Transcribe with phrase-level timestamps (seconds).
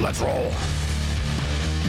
[0.00, 0.87] Let's roll.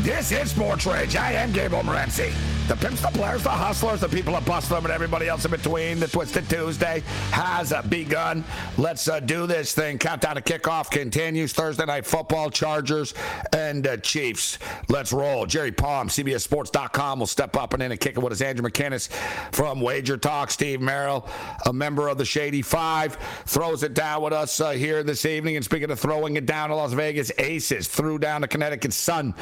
[0.01, 1.17] This is Sports Rage.
[1.17, 2.31] I am Gabe Morency.
[2.69, 5.49] The pimps, the players, the hustlers, the people that bust them, and everybody else in
[5.49, 5.99] between.
[5.99, 8.43] The Twisted Tuesday has uh, begun.
[8.77, 9.97] Let's uh, do this thing.
[9.97, 11.51] Countdown to kickoff continues.
[11.51, 13.15] Thursday night football, Chargers
[13.53, 14.59] and uh, Chiefs.
[14.87, 15.47] Let's roll.
[15.47, 18.41] Jerry Palm, CBSSports.com will step up and in and kick it with us.
[18.41, 19.09] Andrew McKinnis
[19.51, 20.51] from Wager Talk.
[20.51, 21.27] Steve Merrill,
[21.65, 25.55] a member of the Shady Five, throws it down with us uh, here this evening.
[25.55, 29.33] And speaking of throwing it down to Las Vegas, Aces threw down to Connecticut Sun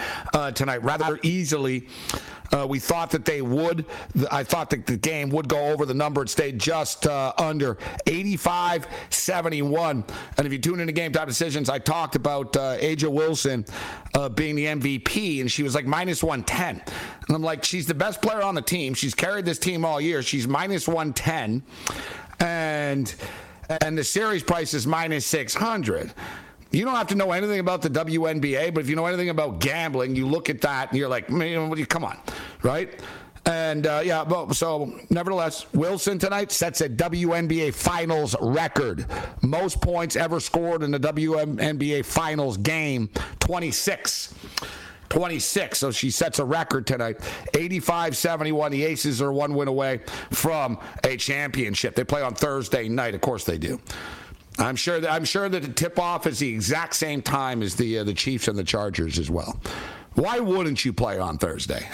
[0.48, 1.88] uh, tonight rather easily.
[2.54, 3.86] Uh, we thought that they would.
[4.32, 6.22] I thought that the game would go over the number.
[6.22, 10.06] It stayed just uh, under 85 71.
[10.38, 13.66] And if you tune into Game Time Decisions, I talked about uh, A'ja Wilson
[14.14, 16.82] uh, being the MVP, and she was like minus 110.
[17.28, 18.94] And I'm like, she's the best player on the team.
[18.94, 20.22] She's carried this team all year.
[20.24, 21.64] She's minus 110.
[22.40, 23.14] And.
[23.82, 26.14] And the series price is minus 600
[26.72, 29.60] you don't have to know anything about the WNBA, but if you know anything about
[29.60, 32.18] gambling, you look at that and you're like, man, come on,
[32.64, 33.02] right?
[33.48, 39.06] And uh, yeah, but, so nevertheless, Wilson tonight sets a WNBA Finals record.
[39.42, 44.34] Most points ever scored in the WNBA Finals game 26.
[45.08, 45.78] 26.
[45.78, 47.22] So she sets a record tonight.
[47.54, 48.72] 85 71.
[48.72, 50.02] The Aces are one win away
[50.32, 51.96] from a championship.
[51.96, 53.16] They play on Thursday night.
[53.16, 53.80] Of course they do.
[54.60, 57.76] I'm sure that I'm sure that the tip off is the exact same time as
[57.76, 59.60] the uh, the Chiefs and the Chargers as well.
[60.16, 61.88] Why wouldn't you play on Thursday?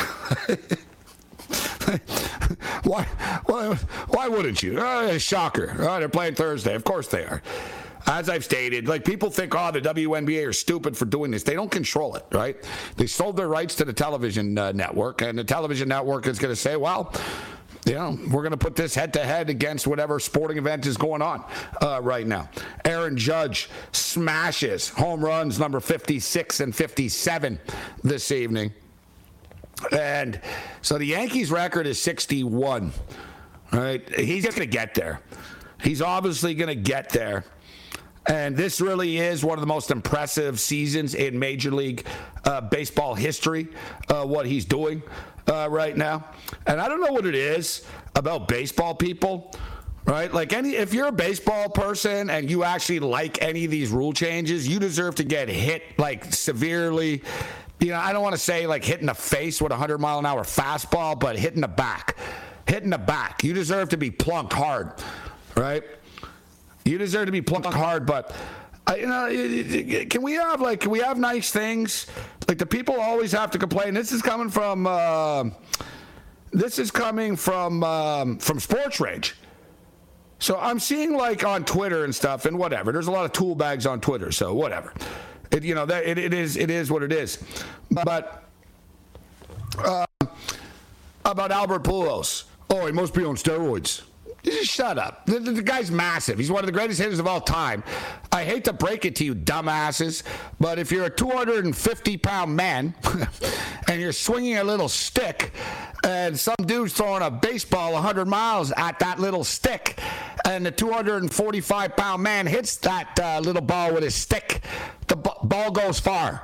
[2.84, 3.03] why,
[3.46, 3.75] why
[4.07, 4.79] why wouldn't you?
[4.79, 5.75] Oh, shocker!
[5.79, 6.73] Oh, they're playing Thursday.
[6.73, 7.41] Of course they are.
[8.06, 11.44] As I've stated, like people think, oh, the WNBA are stupid for doing this.
[11.44, 12.57] They don't control it, right?
[12.97, 16.52] They sold their rights to the television uh, network, and the television network is going
[16.52, 17.13] to say, well,
[17.86, 20.98] you know, we're going to put this head to head against whatever sporting event is
[20.98, 21.44] going on
[21.82, 22.50] uh, right now.
[22.86, 27.60] Aaron Judge smashes home runs number 56 and 57
[28.04, 28.74] this evening.
[29.92, 30.40] And
[30.82, 32.94] so the Yankees record is 61.
[33.72, 34.08] Right?
[34.18, 35.20] He's just going to get there.
[35.82, 37.44] He's obviously going to get there.
[38.25, 42.06] And this really is one of the most impressive seasons in Major League
[42.45, 43.67] uh, Baseball history,
[44.09, 45.03] uh, what he's doing
[45.47, 46.25] uh, right now.
[46.66, 47.85] And I don't know what it is
[48.16, 49.53] about baseball people,
[50.06, 50.34] right?
[50.34, 54.13] Like any, if you're a baseball person and you actually like any of these rule
[54.13, 57.23] changes, you deserve to get hit like severely.
[57.79, 60.19] You know, I don't want to say like hitting the face with a 100 mile
[60.19, 62.16] an hour fastball, but hitting the back,
[62.67, 63.44] hitting the back.
[63.44, 64.94] You deserve to be plunked hard,
[65.58, 65.84] right?
[66.85, 68.35] You deserve to be plucked hard, but
[68.88, 72.08] uh, you know, can we have like can we have nice things?
[72.47, 73.94] Like the people always have to complain.
[73.94, 75.46] This is coming from uh,
[76.52, 79.35] this is coming from um, from Sports Rage.
[80.40, 82.91] So I'm seeing like on Twitter and stuff and whatever.
[82.91, 84.94] There's a lot of tool bags on Twitter, so whatever.
[85.52, 87.41] It, you know that it, it is it is what it is.
[87.90, 88.44] But
[89.78, 90.06] uh,
[91.24, 92.44] about Albert Pujols.
[92.70, 94.02] Oh, he must be on steroids.
[94.43, 95.25] Just shut up.
[95.25, 96.37] The, the, guy's massive.
[96.37, 97.81] He's one of the greatest hitters of all time.
[98.31, 100.23] I hate to break it to you, dumbasses,
[100.59, 102.93] but if you're a 250 pound man
[103.87, 105.53] and you're swinging a little stick,
[106.03, 109.97] and some dude's throwing a baseball 100 miles at that little stick,
[110.43, 114.61] and the 245 pound man hits that uh, little ball with his stick,
[115.07, 116.41] the b- ball goes far.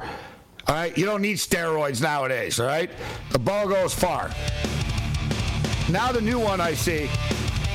[0.68, 2.62] All right, you don't need steroids nowadays.
[2.62, 2.90] All right,
[3.32, 4.30] the ball goes far.
[5.90, 7.10] Now the new one I see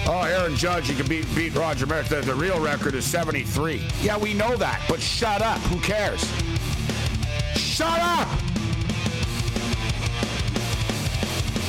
[0.07, 2.11] Oh, Aaron Judge, he can beat beat Roger Maris.
[2.11, 3.83] The, the real record is 73.
[4.03, 5.59] Yeah, we know that, but shut up.
[5.63, 6.21] Who cares?
[7.57, 8.29] Shut up!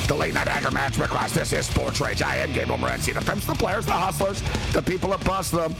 [0.06, 1.32] The late night anger match class.
[1.32, 2.20] This is Sports Rage.
[2.20, 3.14] I am Gabriel Morency.
[3.14, 4.42] The pimps, the players, the hustlers,
[4.72, 5.74] the people that bust them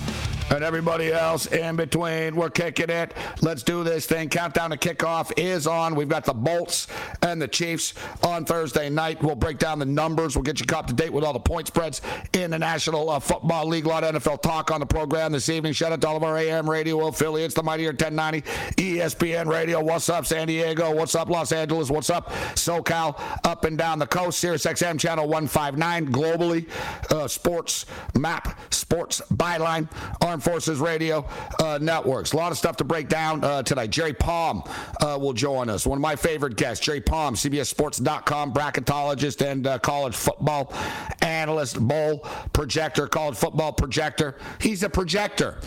[0.50, 2.36] and everybody else in between.
[2.36, 3.12] We're kicking it.
[3.42, 4.28] Let's do this thing.
[4.28, 5.94] Countdown to kickoff is on.
[5.94, 6.86] We've got the Bolts
[7.22, 9.22] and the Chiefs on Thursday night.
[9.22, 10.36] We'll break down the numbers.
[10.36, 12.00] We'll get you up to date with all the point spreads
[12.32, 13.86] in the National uh, Football League.
[13.86, 15.72] A lot of NFL talk on the program this evening.
[15.72, 18.42] Shout out to all of our AM radio affiliates, the Mightier 1090,
[18.76, 19.82] ESPN Radio.
[19.82, 20.94] What's up, San Diego?
[20.94, 21.90] What's up, Los Angeles?
[21.90, 23.20] What's up, SoCal?
[23.44, 24.38] Up and down the coast.
[24.38, 26.68] Sirius XM channel 159 globally.
[27.10, 29.88] Uh, sports map, sports byline.
[30.36, 31.26] Armed Forces Radio
[31.62, 32.34] uh, networks.
[32.34, 33.88] A lot of stuff to break down uh, tonight.
[33.88, 34.62] Jerry Palm
[35.00, 35.86] uh, will join us.
[35.86, 40.74] One of my favorite guests, Jerry Palm, CBSSports.com bracketologist and uh, college football
[41.22, 42.18] analyst, bowl
[42.52, 44.36] projector, college football projector.
[44.60, 45.58] He's a projector.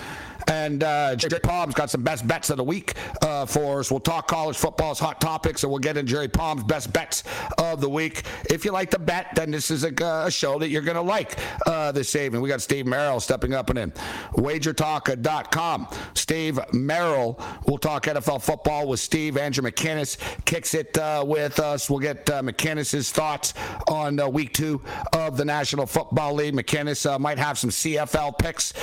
[0.48, 3.92] And uh, Jerry Palm's got some best bets of the week uh, for us.
[3.92, 7.24] We'll talk college football's hot topics, and we'll get into Jerry Palm's best bets
[7.58, 8.24] of the week.
[8.50, 9.94] If you like the bet, then this is a,
[10.26, 12.42] a show that you're going to like uh, this evening.
[12.42, 13.92] We got Steve Merrill stepping up and in.
[14.34, 15.88] WagerTalk.com.
[16.14, 19.38] Steve Merrill We'll talk NFL football with Steve.
[19.38, 21.90] Andrew McKinnis kicks it uh, with us.
[21.90, 23.54] We'll get uh, McKinnis's thoughts
[23.88, 24.82] on uh, week two
[25.14, 26.54] of the National Football League.
[26.54, 28.74] McKinnis uh, might have some CFL picks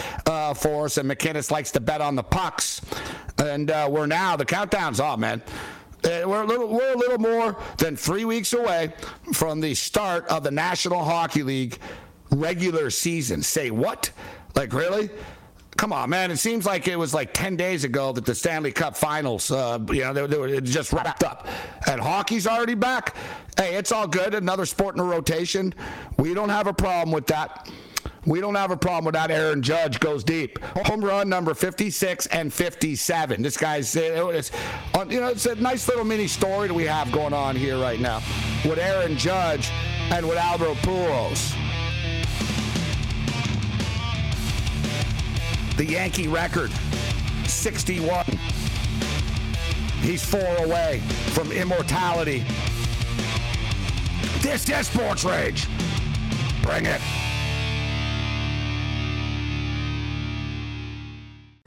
[0.47, 2.81] uh, for us, and McKinnis likes to bet on the pucks.
[3.39, 5.43] And uh, we're now, the countdown's on, man.
[6.05, 8.93] Uh, we're a little we're a little more than three weeks away
[9.33, 11.79] from the start of the National Hockey League
[12.31, 13.43] regular season.
[13.43, 14.11] Say what?
[14.55, 15.11] Like really?
[15.77, 16.31] Come on, man!
[16.31, 19.79] It seems like it was like ten days ago that the Stanley Cup Finals, uh,
[19.91, 21.49] you know, they, they were just wrapped up,
[21.87, 23.15] and hockey's already back.
[23.57, 24.35] Hey, it's all good.
[24.35, 25.75] Another sport in a rotation.
[26.19, 27.69] We don't have a problem with that.
[28.27, 29.31] We don't have a problem with that.
[29.31, 30.59] Aaron Judge goes deep.
[30.87, 33.41] Home run number 56 and 57.
[33.41, 34.51] This guy's, uh, it's,
[34.95, 37.79] uh, you know, it's a nice little mini story that we have going on here
[37.79, 38.21] right now
[38.65, 39.71] with Aaron Judge
[40.11, 41.55] and with Albert Pujols.
[45.77, 46.73] The Yankee record,
[47.45, 48.25] 61.
[50.01, 51.01] He's four away
[51.33, 52.45] from immortality.
[54.41, 55.69] This is Sports Rage.
[56.63, 57.01] Bring it.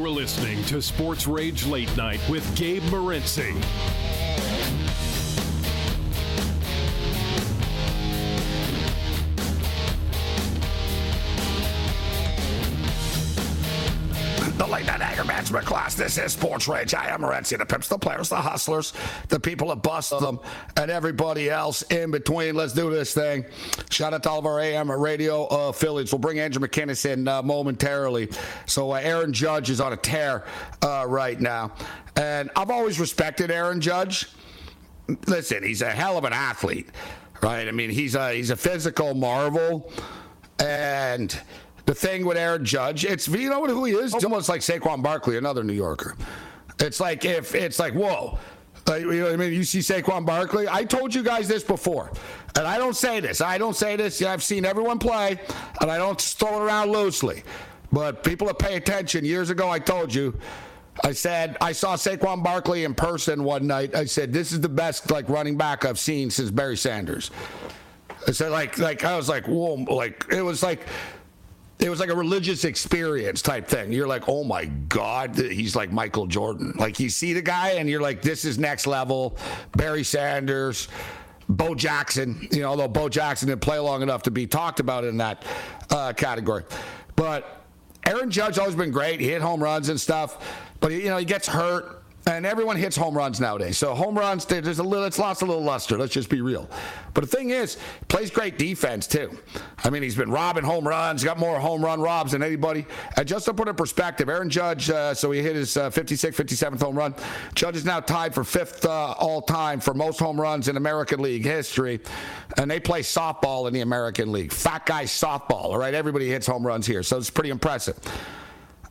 [0.00, 3.54] You are listening to Sports Rage Late Night with Gabe Morency.
[14.70, 15.96] Late night anger management class.
[15.96, 16.94] This is Sports Rage.
[16.94, 17.58] I am Morency.
[17.58, 18.92] The pimps, the players, the hustlers,
[19.26, 20.38] the people that bust them,
[20.76, 22.54] and everybody else in between.
[22.54, 23.46] Let's do this thing.
[23.90, 26.12] Shout out to all of our AM radio affiliates.
[26.12, 28.28] We'll bring Andrew McKinnis in uh, momentarily.
[28.66, 30.44] So uh, Aaron Judge is on a tear
[30.82, 31.72] uh, right now,
[32.14, 34.28] and I've always respected Aaron Judge.
[35.26, 36.90] Listen, he's a hell of an athlete,
[37.42, 37.66] right?
[37.66, 39.90] I mean, he's a he's a physical marvel,
[40.60, 41.36] and
[41.90, 44.14] the thing with Aaron Judge, it's you know who he is.
[44.14, 46.14] It's almost like Saquon Barkley, another New Yorker.
[46.78, 48.38] It's like if it's like whoa.
[48.88, 49.52] Uh, you know what I mean?
[49.52, 50.68] You see Saquon Barkley.
[50.68, 52.12] I told you guys this before,
[52.56, 53.40] and I don't say this.
[53.40, 54.22] I don't say this.
[54.22, 55.40] I've seen everyone play,
[55.80, 57.42] and I don't throw it around loosely.
[57.90, 60.38] But people that pay attention, years ago, I told you.
[61.02, 63.96] I said I saw Saquon Barkley in person one night.
[63.96, 67.32] I said this is the best like running back I've seen since Barry Sanders.
[68.28, 70.86] I said like like I was like whoa like it was like
[71.80, 73.92] it was like a religious experience type thing.
[73.92, 76.74] You're like, oh my God, he's like Michael Jordan.
[76.76, 79.38] Like you see the guy and you're like, this is next level.
[79.72, 80.88] Barry Sanders,
[81.48, 85.04] Bo Jackson, you know, although Bo Jackson didn't play long enough to be talked about
[85.04, 85.44] in that
[85.90, 86.64] uh, category.
[87.16, 87.64] But
[88.06, 89.20] Aaron Judge always been great.
[89.20, 91.99] He hit home runs and stuff, but you know, he gets hurt.
[92.26, 93.78] And everyone hits home runs nowadays.
[93.78, 95.96] So home runs, there's a little, it's lost a little luster.
[95.96, 96.68] Let's just be real.
[97.14, 99.38] But the thing is, plays great defense too.
[99.82, 102.86] I mean, he's been robbing home runs, got more home run robs than anybody.
[103.16, 106.34] And just to put in perspective, Aaron Judge, uh, so he hit his uh, 56th,
[106.34, 107.14] 57th home run.
[107.54, 111.20] Judge is now tied for fifth uh, all time for most home runs in American
[111.20, 112.00] League history.
[112.58, 114.52] And they play softball in the American League.
[114.52, 115.94] Fat guy softball, all right?
[115.94, 117.02] Everybody hits home runs here.
[117.02, 117.98] So it's pretty impressive.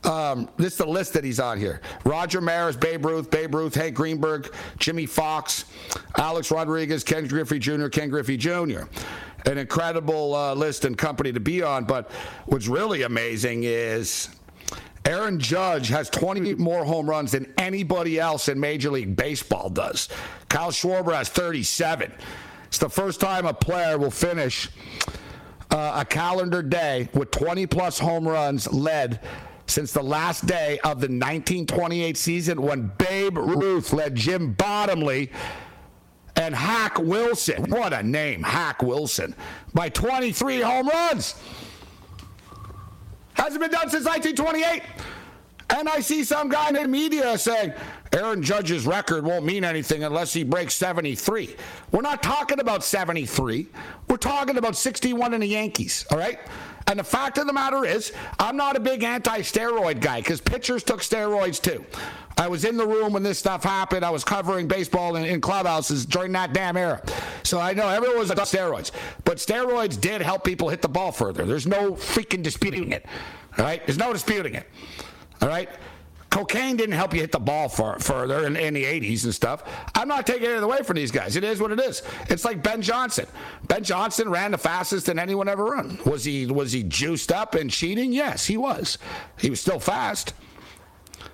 [0.04, 1.82] Um, this is the list that he's on here.
[2.06, 5.66] Roger Maris, Babe Ruth, Babe Ruth, Hank Greenberg, Jimmie Foxx,
[6.18, 8.84] Alex Rodriguez, Ken Griffey Jr., Ken Griffey Jr.
[9.46, 11.84] An incredible uh, list and company to be on.
[11.84, 12.12] But
[12.46, 14.30] what's really amazing is
[15.06, 20.10] Aaron Judge has 20 more home runs than anybody else in Major League Baseball does.
[20.50, 22.12] Kyle Schwarber has 37.
[22.68, 24.70] It's the first time a player will finish
[25.72, 29.22] uh, a calendar day with 20 plus home runs led
[29.70, 35.32] since the last day of the 1928 season when Babe Ruth led Jim Bottomley
[36.36, 37.70] and Hack Wilson.
[37.70, 39.36] What a name, Hack Wilson,
[39.74, 41.36] by 23 home runs.
[43.34, 44.84] Hasn't been done since 1928.
[45.72, 47.74] And I see some guy in the media saying
[48.12, 51.56] Aaron Judge's record won't mean anything unless he breaks 73.
[51.92, 53.68] We're not talking about 73.
[54.08, 56.40] We're talking about 61 in the Yankees, all right?
[56.90, 60.42] And the fact of the matter is, I'm not a big anti steroid guy because
[60.42, 61.86] pitchers took steroids too.
[62.36, 64.04] I was in the room when this stuff happened.
[64.04, 67.04] I was covering baseball in, in clubhouses during that damn era.
[67.44, 68.92] So I know everyone was on steroids.
[69.24, 71.46] But steroids did help people hit the ball further.
[71.46, 73.06] There's no freaking disputing it.
[73.60, 73.86] All right?
[73.86, 74.66] There's no disputing it.
[75.44, 75.70] All right?
[76.30, 79.64] Cocaine didn't help you hit the ball far, further in, in, the 80s and stuff.
[79.96, 81.36] I'm not taking it away from these guys.
[81.36, 82.04] It is what it is.
[82.30, 83.26] It's like Ben Johnson.
[83.68, 86.00] Ben Johnson ran the fastest than anyone ever run.
[86.06, 88.14] Was he was he juiced up and cheating?
[88.14, 88.98] Yes, he was.
[89.38, 90.34] He was still fast.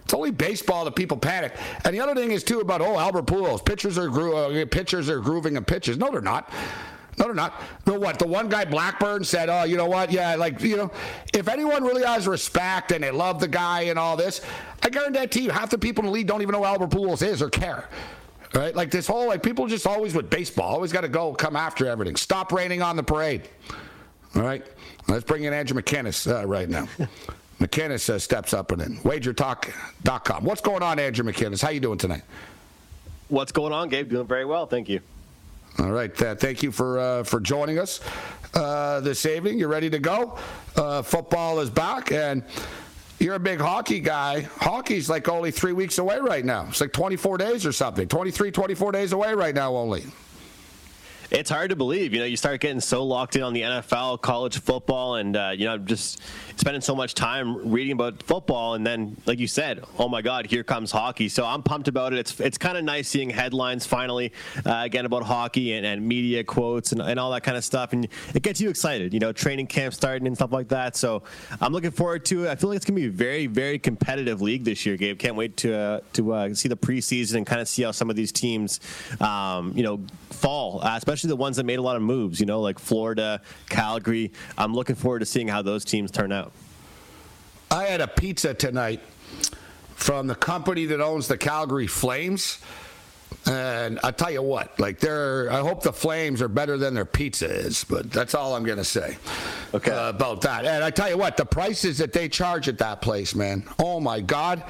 [0.04, 1.56] It's only baseball that people panic.
[1.84, 5.10] And the other thing is too about oh Albert Pujols, pitchers are gro- uh, pitchers
[5.10, 5.98] are grooving and pitches.
[5.98, 6.52] No, they're not.
[7.18, 7.62] No, they're not.
[7.86, 8.20] The what?
[8.20, 10.12] The one guy Blackburn said, "Oh, you know what?
[10.12, 10.92] Yeah, like you know,
[11.34, 14.42] if anyone really has respect and they love the guy and all this,
[14.84, 17.26] I guarantee you, half the people in the league don't even know who Albert Pujols
[17.26, 17.88] is or care."
[18.54, 18.76] Right?
[18.76, 21.88] Like this whole like people just always with baseball always got to go come after
[21.88, 22.16] everything.
[22.16, 23.50] Stop raining on the parade.
[24.36, 24.66] All right,
[25.08, 26.88] let's bring in Andrew McKinnis uh, right now.
[27.60, 28.98] McKinnis uh, steps up and in.
[28.98, 30.44] WagerTalk.com.
[30.44, 31.62] What's going on, Andrew McKinnis?
[31.62, 32.24] How you doing tonight?
[33.30, 34.10] What's going on, Gabe?
[34.10, 35.00] Doing very well, thank you.
[35.80, 36.22] All right.
[36.22, 38.00] Uh, thank you for uh, for joining us
[38.54, 39.60] uh, this evening.
[39.60, 40.38] You're ready to go.
[40.76, 42.44] Uh, football is back, and
[43.20, 44.42] you're a big hockey guy.
[44.42, 46.66] Hockey's like only three weeks away right now.
[46.70, 48.08] It's like 24 days or something.
[48.08, 50.06] 23, 24 days away right now only.
[51.36, 52.14] It's hard to believe.
[52.14, 55.52] You know, you start getting so locked in on the NFL, college football, and uh,
[55.54, 56.22] you know, just
[56.56, 60.46] spending so much time reading about football, and then, like you said, oh my God,
[60.46, 61.28] here comes hockey.
[61.28, 62.20] So I'm pumped about it.
[62.20, 64.32] It's it's kind of nice seeing headlines finally
[64.66, 67.92] uh, again about hockey and, and media quotes and, and all that kind of stuff,
[67.92, 69.14] and it gets you excited.
[69.14, 70.96] You know, training camp starting and stuff like that.
[70.96, 71.24] So
[71.60, 72.50] I'm looking forward to it.
[72.50, 75.20] I feel like it's gonna be a very very competitive league this year, Gabe.
[75.20, 78.10] Can't wait to uh, to uh, see the preseason and kind of see how some
[78.10, 78.80] of these teams,
[79.20, 80.00] um, you know,
[80.30, 82.40] fall, uh, especially the ones that made a lot of moves.
[82.40, 84.32] You know, like Florida, Calgary.
[84.58, 86.52] I'm looking forward to seeing how those teams turn out.
[87.72, 89.02] I had a pizza tonight
[89.96, 92.60] from the company that owns the Calgary Flames.
[93.48, 97.06] And I tell you what, like they're, I hope the Flames are better than their
[97.06, 99.18] pizza is, but that's all I'm gonna say
[99.74, 99.92] Okay.
[99.92, 100.66] uh, about that.
[100.66, 103.64] And I tell you what, the prices that they charge at that place, man.
[103.78, 104.64] Oh my God.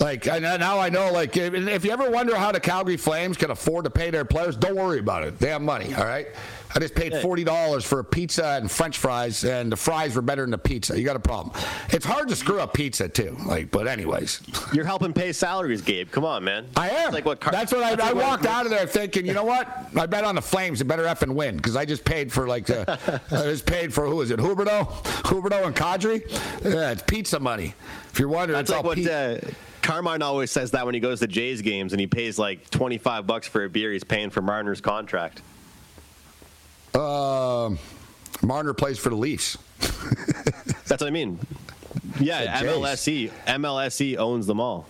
[0.00, 1.12] Like and now I know.
[1.12, 4.24] Like if, if you ever wonder how the Calgary Flames can afford to pay their
[4.24, 5.38] players, don't worry about it.
[5.38, 5.92] They have money.
[5.94, 6.28] All right.
[6.74, 10.20] I just paid forty dollars for a pizza and French fries, and the fries were
[10.22, 10.98] better than the pizza.
[10.98, 11.56] You got a problem.
[11.88, 13.36] It's hard to screw up pizza too.
[13.46, 14.42] Like, but anyways,
[14.74, 16.10] You're helping pay salaries, Gabe.
[16.10, 16.66] Come on, man.
[16.76, 17.06] I am.
[17.06, 19.24] It's like what Car- That's what I, that's I what- walked out of there thinking.
[19.26, 19.66] You know what?
[19.96, 20.80] I bet on the Flames.
[20.82, 23.22] It better effing win because I just paid for like the.
[23.32, 24.38] I just paid for who is it?
[24.38, 24.86] Huberdeau,
[25.24, 26.20] Huberdeau and Kadri.
[26.62, 27.74] Yeah, it's pizza money.
[28.12, 29.40] If you're wondering, That's it's like all what pi- uh,
[29.88, 33.26] Carmine always says that when he goes to Jays games and he pays like 25
[33.26, 35.40] bucks for a beer, he's paying for Marner's contract.
[36.94, 37.78] Um,
[38.42, 39.56] Marner plays for the Leafs.
[39.80, 41.38] That's what I mean.
[42.20, 42.60] Yeah.
[42.60, 43.30] MLSE.
[43.46, 44.84] MLSE owns them all.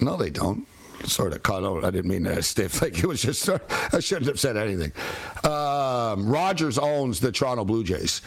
[0.00, 0.68] No, they don't.
[1.02, 1.84] Sort of caught on.
[1.84, 2.80] I didn't mean that stiff.
[2.82, 3.48] Like it was just.
[3.48, 4.92] I shouldn't have said anything.
[5.42, 8.22] Um, Rogers owns the Toronto Blue Jays.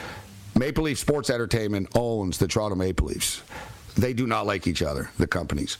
[0.55, 3.41] Maple Leaf Sports Entertainment owns the Toronto Maple Leafs.
[3.95, 5.09] They do not like each other.
[5.17, 5.77] The companies.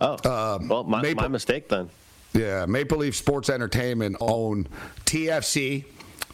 [0.00, 0.16] Oh,
[0.56, 1.90] Um, well, my, Maple- my mistake then.
[2.32, 4.66] Yeah, Maple Leaf Sports Entertainment own
[5.04, 5.84] TFC,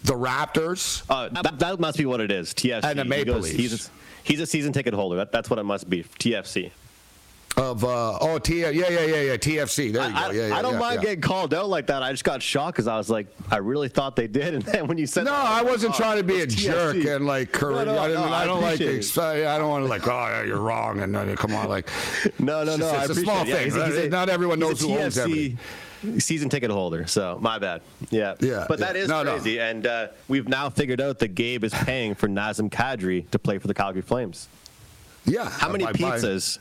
[0.04, 1.02] the Raptors.
[1.08, 2.52] Uh, that, that must be what it is.
[2.54, 2.84] TFC.
[2.84, 3.56] And the He Maple goes- Leafs.
[3.56, 3.90] He's a,
[4.22, 5.16] he's a season ticket holder.
[5.16, 6.04] That, that's what it must be.
[6.04, 6.70] TFC.
[7.58, 10.56] Of uh, oh T yeah yeah yeah yeah TFC there you I, go yeah, yeah
[10.58, 11.02] I don't yeah, mind yeah.
[11.04, 12.02] getting called out like that.
[12.02, 14.86] I just got shocked because I was like, I really thought they did, and then
[14.86, 16.96] when you said, No, that, I like, wasn't oh, trying to be a it's jerk
[16.96, 17.86] and like correct.
[17.86, 18.80] No, no, I, no, I I don't like.
[18.82, 20.06] ex- I don't want to like.
[20.06, 21.88] Oh, you're wrong, and uh, come on, like.
[22.38, 22.92] No, no, It's no.
[22.92, 23.46] just- it's a small it.
[23.46, 23.54] thing.
[23.54, 26.20] Yeah, he's he's a- Not everyone knows who owns TFC everything.
[26.20, 27.80] Season ticket holder, so my bad.
[28.10, 29.02] Yeah, Yeah, But that yeah.
[29.02, 29.32] is No, no.
[29.32, 33.38] crazy, and uh, we've now figured out that Gabe is paying for Nazem Kadri to
[33.38, 34.48] play for the Calgary Flames.
[35.24, 35.48] Yeah.
[35.48, 36.58] How many I pizzas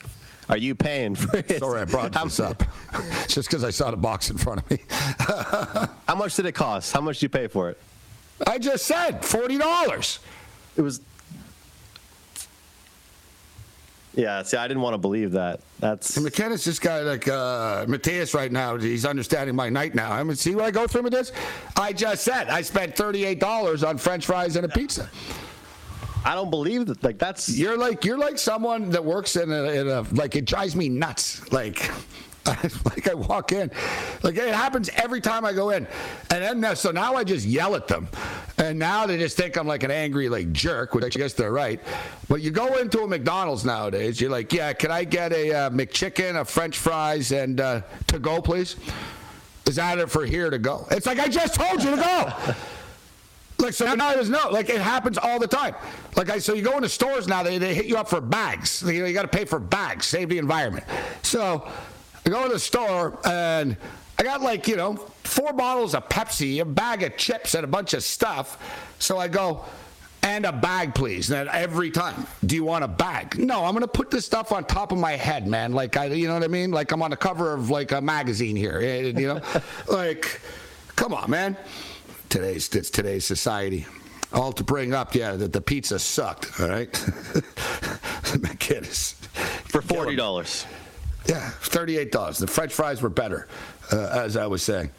[0.50, 1.38] are you paying for?
[1.38, 1.60] it?
[1.60, 2.64] Sorry, I brought this up.
[3.28, 4.80] Just because I saw the box in front of me.
[6.08, 6.94] How much did it cost?
[6.94, 7.80] How much did you pay for it?
[8.46, 10.20] I just said forty dollars.
[10.76, 11.02] It was.
[14.14, 15.60] Yeah, see, I didn't want to believe that.
[15.80, 18.78] That's McKenna's just got like uh, Mateus right now.
[18.78, 20.12] He's understanding my night now.
[20.12, 21.32] I mean, see what I go through with this?
[21.76, 25.10] I just said I spent thirty-eight dollars on French fries and a pizza.
[26.26, 27.04] I don't believe that.
[27.04, 30.46] Like that's You're like you're like someone that works in a, in a like it
[30.46, 31.52] drives me nuts.
[31.52, 31.90] Like.
[32.86, 33.72] like I walk in,
[34.22, 35.88] like it happens every time I go in,
[36.30, 38.08] and then so now I just yell at them,
[38.60, 41.52] and now they just think I'm like an angry like jerk, which I guess they're
[41.52, 41.80] right.
[42.30, 45.70] But you go into a McDonald's nowadays, you're like, yeah, can I get a uh,
[45.72, 48.76] McChicken, a French fries, and uh, to go, please?
[49.66, 50.86] Is that it for here to go?
[50.92, 52.54] It's like I just told you to go.
[53.58, 55.76] Like so now there's no like it happens all the time.
[56.16, 58.84] Like I so you go into stores now they, they hit you up for bags.
[58.86, 60.86] You know you got to pay for bags, save the environment.
[61.24, 61.68] So
[62.26, 63.78] I go to the store and
[64.20, 67.68] I got like you know four bottles of Pepsi, a bag of chips, and a
[67.68, 68.58] bunch of stuff.
[69.00, 69.64] So I go.
[70.22, 71.30] And a bag, please.
[71.30, 73.38] And every time, do you want a bag?
[73.38, 75.72] No, I'm gonna put this stuff on top of my head, man.
[75.74, 76.72] Like I, you know what I mean?
[76.72, 78.80] Like I'm on the cover of like a magazine here.
[78.82, 79.42] eh, You know,
[79.88, 80.42] like,
[80.96, 81.56] come on, man
[82.36, 83.86] today's it's today's society.
[84.34, 86.60] All to bring up, yeah, that the pizza sucked.
[86.60, 86.92] All right,
[88.42, 89.14] my kid is
[89.70, 90.66] for forty dollars.
[91.28, 92.38] yeah, thirty-eight dollars.
[92.38, 93.48] The French fries were better,
[93.94, 94.92] uh, as I was saying.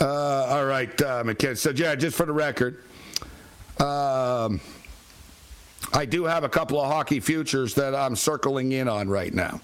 [0.00, 1.54] Uh, all right, uh.
[1.56, 2.80] So yeah, just for the record,
[3.80, 4.60] um,
[5.92, 9.60] I do have a couple of hockey futures that I'm circling in on right now,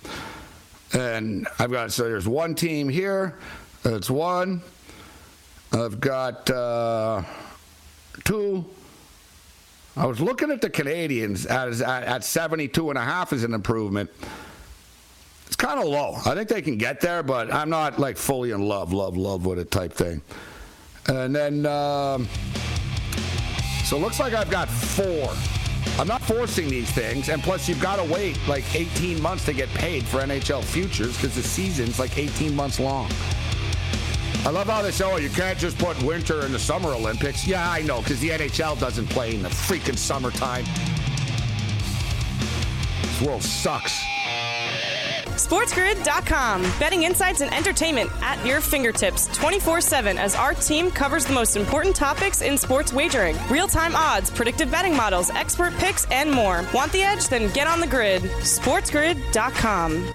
[0.92, 3.38] and I've got so there's one team here.
[3.84, 4.62] That's one.
[5.72, 7.22] I've got uh,
[8.24, 8.64] two.
[9.96, 13.54] I was looking at the Canadiens at, at, at 72 and a half as an
[13.54, 14.10] improvement.
[15.46, 16.14] It's kind of low.
[16.26, 19.46] I think they can get there, but I'm not like fully in love, love, love
[19.46, 20.22] with it type thing.
[21.08, 22.28] And then, um,
[23.84, 25.32] so it looks like I've got four.
[25.98, 29.52] I'm not forcing these things, and plus you've got to wait like 18 months to
[29.52, 33.10] get paid for NHL futures because the season's like 18 months long.
[34.44, 37.46] I love how they say, oh, you can't just put winter in the Summer Olympics.
[37.46, 40.64] Yeah, I know, because the NHL doesn't play in the freaking summertime.
[43.02, 44.02] This world sucks.
[45.36, 46.62] SportsGrid.com.
[46.80, 51.56] Betting insights and entertainment at your fingertips 24 7 as our team covers the most
[51.56, 56.64] important topics in sports wagering real time odds, predictive betting models, expert picks, and more.
[56.74, 57.28] Want the edge?
[57.28, 58.22] Then get on the grid.
[58.22, 60.14] SportsGrid.com.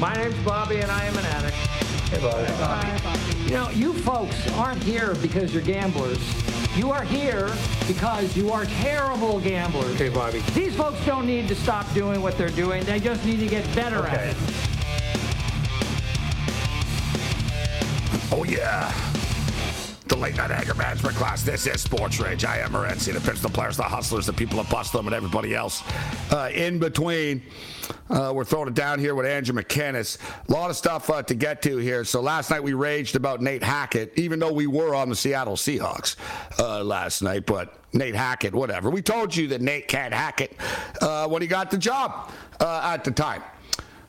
[0.00, 1.54] My name's Bobby, and I am an addict.
[2.08, 3.42] Hey, Bobby.
[3.44, 6.18] You know, you folks aren't here because you're gamblers.
[6.74, 7.50] You are here
[7.86, 9.94] because you are terrible gamblers.
[9.96, 10.40] Okay, Bobby.
[10.54, 12.82] These folks don't need to stop doing what they're doing.
[12.84, 14.16] They just need to get better Okay.
[14.16, 14.36] at it.
[18.32, 19.09] Oh, yeah.
[20.10, 21.44] The late night anger management class.
[21.44, 22.44] This is Sports Rage.
[22.44, 25.14] I am Morency, the pitch, the players, the hustlers, the people that bust them, and
[25.14, 25.84] everybody else
[26.32, 27.40] uh, in between.
[28.08, 30.18] Uh, we're throwing it down here with Andrew McKinnis.
[30.48, 32.02] A lot of stuff uh, to get to here.
[32.02, 35.54] So last night we raged about Nate Hackett, even though we were on the Seattle
[35.54, 36.16] Seahawks
[36.58, 37.46] uh, last night.
[37.46, 38.90] But Nate Hackett, whatever.
[38.90, 40.56] We told you that Nate can't hack it
[41.00, 43.44] uh, when he got the job uh, at the time.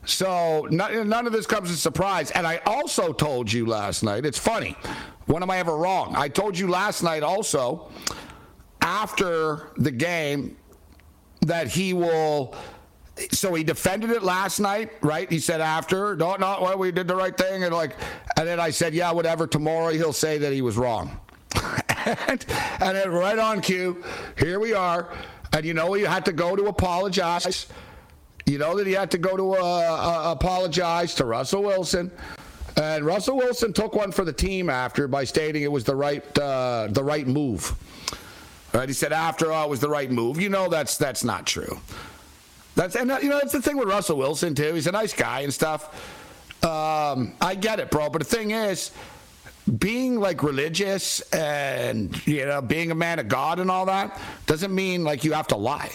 [0.04, 2.30] So none, of this comes as a surprise.
[2.32, 4.76] And I also told you last night, it's funny.
[5.26, 6.14] When am I ever wrong?
[6.16, 7.90] I told you last night also,
[8.80, 10.56] after the game,
[11.42, 12.54] that he will.
[13.30, 15.30] So he defended it last night, right?
[15.30, 17.94] He said after, no, no, well, we did the right thing, and like,
[18.38, 19.46] and then I said, yeah, whatever.
[19.46, 21.20] Tomorrow he'll say that he was wrong,
[22.06, 22.44] and,
[22.80, 24.02] and then right on cue,
[24.38, 25.12] here we are,
[25.52, 27.66] and you know he had to go to apologize.
[28.46, 32.10] You know that he had to go to uh, uh, apologize to Russell Wilson,
[32.76, 36.38] and Russell Wilson took one for the team after by stating it was the right
[36.38, 37.74] uh, the right move.
[38.72, 38.88] Right?
[38.88, 40.40] He said after all it was the right move.
[40.40, 41.78] You know that's that's not true.
[42.74, 44.74] That's and uh, you know that's the thing with Russell Wilson too.
[44.74, 45.94] He's a nice guy and stuff.
[46.64, 48.08] Um, I get it, bro.
[48.08, 48.92] But the thing is,
[49.78, 54.74] being like religious and you know being a man of God and all that doesn't
[54.74, 55.92] mean like you have to lie.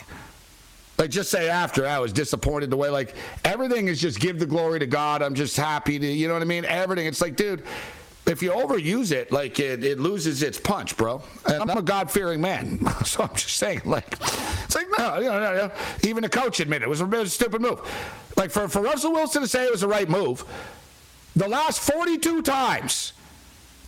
[0.97, 3.13] Like just say after I was disappointed the way like
[3.45, 5.21] everything is just give the glory to God.
[5.21, 6.65] I'm just happy to you know what I mean.
[6.65, 7.05] Everything.
[7.05, 7.63] It's like, dude,
[8.25, 11.21] if you overuse it, like it, it loses its punch, bro.
[11.45, 14.12] And I'm a God fearing man, so I'm just saying, like,
[14.65, 15.71] it's like no, you know, no, no.
[16.03, 17.79] even the coach admitted it was a, it was a stupid move.
[18.36, 20.43] Like for for Russell Wilson to say it was the right move,
[21.36, 23.13] the last 42 times.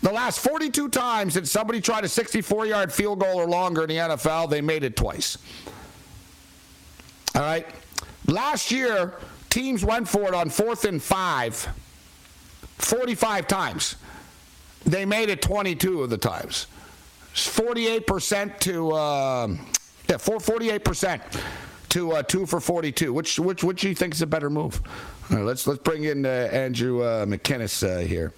[0.01, 3.89] The last 42 times that somebody tried a 64 yard field goal or longer in
[3.89, 5.37] the NFL, they made it twice.
[7.39, 7.65] All right.
[8.28, 9.13] Last year,
[9.49, 11.69] teams went for it on fourth and five
[12.80, 13.95] 45 times.
[14.86, 16.67] They made it 22 of the times.
[17.34, 19.65] 48% to, um
[20.10, 21.41] yeah, four- 48%
[21.89, 23.13] to uh, two for 42.
[23.13, 24.82] Which, which, which do you think is a better move?
[25.32, 28.34] All right, let's, let's bring in uh, Andrew uh, McKinnis uh, here.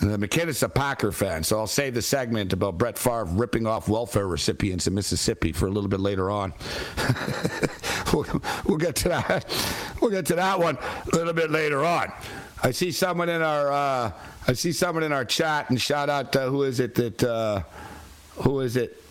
[0.00, 3.66] Uh, McKinnis is a Packer fan, so I'll save the segment about Brett Favre ripping
[3.66, 6.52] off welfare recipients in Mississippi for a little bit later on.
[8.14, 9.44] we'll, we'll get to that.
[10.00, 10.78] We'll get to that one
[11.12, 12.12] a little bit later on.
[12.62, 13.72] I see someone in our.
[13.72, 14.12] Uh,
[14.46, 16.34] I see someone in our chat, and shout out.
[16.34, 17.22] Uh, who is it that?
[17.22, 17.62] Uh,
[18.42, 19.02] who is it?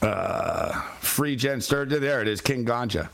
[0.00, 1.98] Uh, free Jenn Sterger.
[2.00, 3.08] There it is, King Ganja.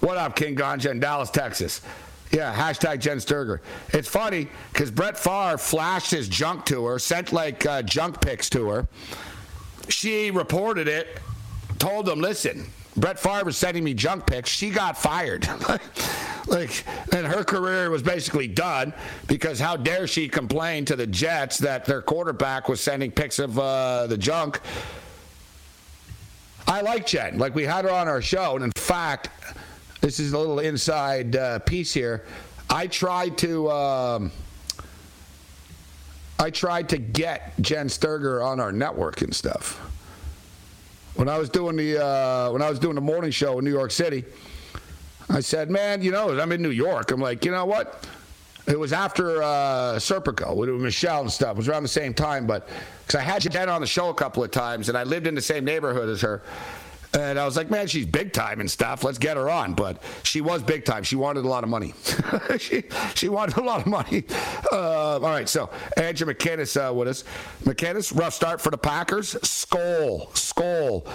[0.00, 1.80] What up, King Ganja in Dallas, Texas?
[2.30, 3.60] Yeah, hashtag Jenn Sterger.
[3.92, 8.50] It's funny because Brett Favre flashed his junk to her, sent like uh, junk pics
[8.50, 8.86] to her.
[9.88, 11.18] She reported it,
[11.78, 12.66] told them, listen,
[12.98, 14.50] Brett Favre sending me junk pics.
[14.50, 15.46] She got fired.
[16.46, 18.92] like, and her career was basically done
[19.26, 23.58] because how dare she complain to the Jets that their quarterback was sending pics of
[23.58, 24.60] uh, the junk.
[26.66, 27.38] I like Jen.
[27.38, 29.30] Like we had her on our show, and in fact,
[30.00, 32.26] this is a little inside uh, piece here.
[32.68, 33.70] I tried to.
[33.70, 34.32] Um,
[36.40, 39.87] I tried to get Jenn Sterger on our network and stuff.
[41.18, 43.72] When I was doing the uh, when I was doing the morning show in New
[43.72, 44.24] York City,
[45.28, 47.10] I said, "Man, you know, I'm in New York.
[47.10, 48.06] I'm like, you know what?
[48.68, 51.50] It was after uh, Serpico with Michelle and stuff.
[51.50, 52.68] It was around the same time, but
[53.04, 55.34] because I had Jen on the show a couple of times, and I lived in
[55.34, 56.40] the same neighborhood as her."
[57.18, 59.02] And I was like, man, she's big time and stuff.
[59.02, 59.74] Let's get her on.
[59.74, 61.02] But she was big time.
[61.02, 61.94] She wanted a lot of money.
[62.58, 64.24] she, she wanted a lot of money.
[64.70, 67.24] Uh, all right, so Andrew McKinnis uh, with us.
[67.64, 69.36] McKinnis, rough start for the Packers.
[69.42, 71.06] Skull, skull.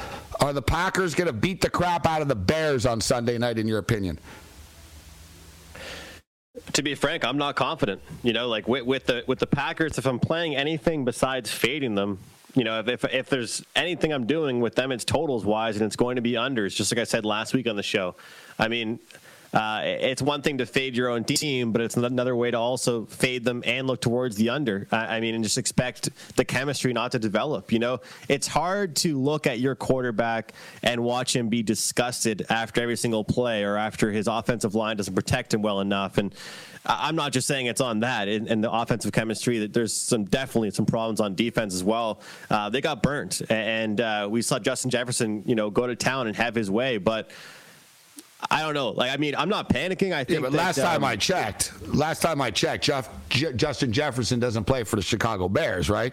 [0.42, 3.58] Are the Packers going to beat the crap out of the Bears on Sunday night,
[3.58, 4.20] in your opinion?
[6.74, 8.02] To be frank, I'm not confident.
[8.24, 11.96] You know, like with, with the with the Packers, if I'm playing anything besides fading
[11.96, 12.20] them,
[12.54, 15.86] you know, if, if, if there's anything I'm doing with them, it's totals wise, and
[15.86, 18.16] it's going to be unders, just like I said last week on the show.
[18.60, 19.00] I mean,
[19.54, 23.06] uh, it's one thing to fade your own team, but it's another way to also
[23.06, 24.88] fade them and look towards the under.
[24.92, 27.72] I, I mean, and just expect the chemistry not to develop.
[27.72, 32.82] You know, it's hard to look at your quarterback and watch him be disgusted after
[32.82, 36.18] every single play or after his offensive line doesn't protect him well enough.
[36.18, 36.34] And
[36.86, 39.60] I'm not just saying it's on that and, and the offensive chemistry.
[39.60, 42.20] That there's some definitely some problems on defense as well.
[42.50, 46.28] Uh, they got burnt, and uh, we saw Justin Jefferson, you know, go to town
[46.28, 47.32] and have his way, but.
[48.52, 48.90] I don't know.
[48.90, 50.12] Like, I mean, I'm not panicking.
[50.12, 50.32] I think.
[50.32, 53.94] Yeah, but that, last time um, I checked, last time I checked, Jeff, J- Justin
[53.94, 56.12] Jefferson doesn't play for the Chicago Bears, right?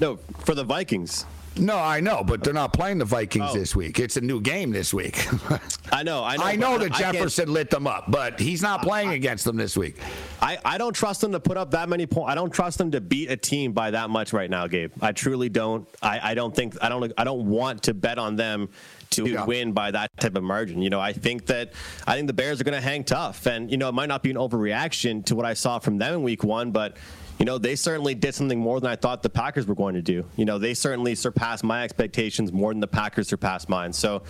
[0.00, 1.26] No, for the Vikings.
[1.58, 3.54] No, I know, but they're not playing the Vikings Oh.
[3.54, 3.98] this week.
[3.98, 5.26] It's a new game this week.
[5.92, 6.22] I know.
[6.22, 6.44] I know.
[6.44, 9.76] I know that I Jefferson lit them up, but he's not playing against them this
[9.76, 9.96] week.
[10.42, 12.30] I, I don't trust them to put up that many points.
[12.30, 14.92] I don't trust them to beat a team by that much right now, Gabe.
[15.00, 15.88] I truly don't.
[16.02, 18.68] I, I don't think I don't I don't want to bet on them
[19.10, 19.44] to Yeah.
[19.44, 20.82] win by that type of margin.
[20.82, 21.72] You know, I think that
[22.06, 24.22] I think the Bears are going to hang tough, and you know, it might not
[24.22, 26.96] be an overreaction to what I saw from them in Week One, but.
[27.38, 30.00] You know, they certainly did something more than I thought the Packers were going to
[30.00, 30.24] do.
[30.36, 33.92] You know, they certainly surpassed my expectations more than the Packers surpassed mine.
[33.92, 34.22] So,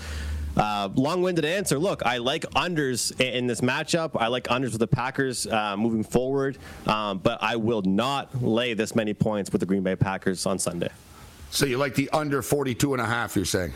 [0.56, 1.78] uh, long-winded answer.
[1.78, 4.10] Look, I like unders in, in this matchup.
[4.16, 6.58] I like unders with the Packers uh, moving forward,
[6.88, 10.58] um, but I will not lay this many points with the Green Bay Packers on
[10.58, 10.88] Sunday.
[11.52, 13.72] So you like the under 42 and a half, you're saying?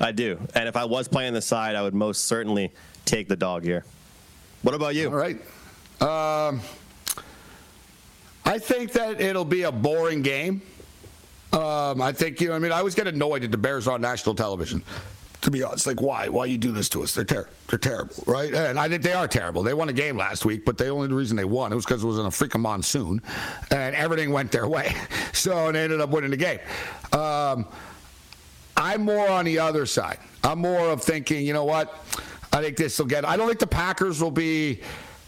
[0.00, 2.72] I do, and if I was playing the side, I would most certainly
[3.04, 3.84] take the dog here.
[4.62, 5.08] What about you?
[5.08, 5.36] All right.
[6.02, 6.60] Um,
[8.44, 10.60] I think that it'll be a boring game.
[11.52, 13.92] Um, I think, you know, I mean, I always get annoyed that the Bears are
[13.94, 14.82] on national television.
[15.42, 16.28] To be honest, like why?
[16.28, 17.14] Why you do this to us?
[17.14, 18.52] They're ter- they're terrible, right?
[18.52, 19.62] And I think they are terrible.
[19.62, 22.02] They won a game last week, but the only reason they won it was because
[22.02, 23.22] it was in a freaking monsoon,
[23.70, 24.92] and everything went their way.
[25.32, 26.58] So they ended up winning the game.
[27.12, 27.66] Um,
[28.76, 30.18] I'm more on the other side.
[30.44, 32.04] I'm more of thinking, you know what?
[32.52, 33.24] I think this will get.
[33.24, 34.80] I don't think the Packers will be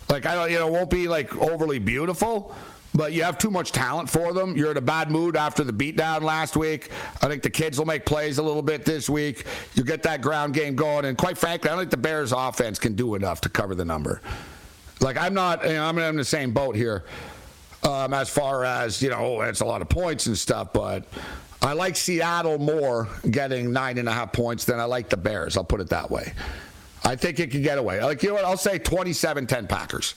[0.09, 2.55] like I don't, you know, won't be like overly beautiful.
[2.95, 4.57] But you have too much talent for them.
[4.57, 6.91] You're in a bad mood after the beatdown last week.
[7.23, 9.45] I think the kids will make plays a little bit this week.
[9.75, 12.79] You get that ground game going, and quite frankly, I don't think the Bears' offense
[12.79, 14.23] can do enough to cover the number.
[15.01, 17.05] Like I'm not, you know, I'm in the same boat here
[17.83, 20.73] um, as far as you know, oh, it's a lot of points and stuff.
[20.73, 21.05] But
[21.61, 25.57] I like Seattle more getting nine and a half points than I like the Bears.
[25.57, 26.33] I'll put it that way.
[27.05, 28.03] I think it can get away.
[28.03, 28.45] Like you know what?
[28.45, 30.15] I'll say 27-10 Packers.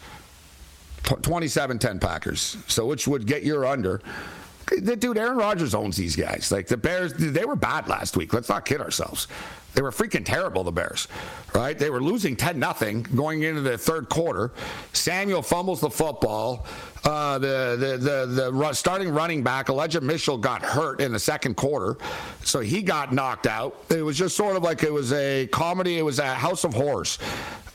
[1.03, 2.57] 27-10 Packers.
[2.67, 4.01] So which would get your under.
[4.67, 6.51] Dude, Aaron Rodgers owns these guys.
[6.51, 8.33] Like the Bears, they were bad last week.
[8.33, 9.27] Let's not kid ourselves.
[9.73, 11.07] They were freaking terrible, the Bears,
[11.55, 11.77] right?
[11.77, 14.51] They were losing 10 nothing going into the third quarter.
[14.91, 16.65] Samuel fumbles the football.
[17.03, 17.97] Uh, the the
[18.27, 21.97] the, the starting running back Elijah Mitchell got hurt in the second quarter,
[22.43, 23.75] so he got knocked out.
[23.89, 25.97] It was just sort of like it was a comedy.
[25.97, 27.17] It was a House of Horrors,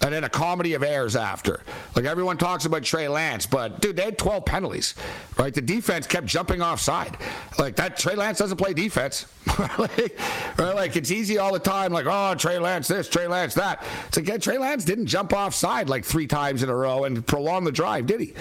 [0.03, 1.63] and then a comedy of errors after.
[1.95, 4.95] Like everyone talks about Trey Lance, but dude, they had 12 penalties,
[5.39, 5.53] right?
[5.53, 7.17] The defense kept jumping offside.
[7.59, 9.27] Like that, Trey Lance doesn't play defense.
[9.79, 10.19] like,
[10.59, 10.75] right?
[10.75, 11.93] like it's easy all the time.
[11.93, 13.85] Like oh, Trey Lance this, Trey Lance that.
[14.09, 17.27] It's like yeah, Trey Lance didn't jump offside like three times in a row and
[17.27, 18.35] prolong the drive, did he?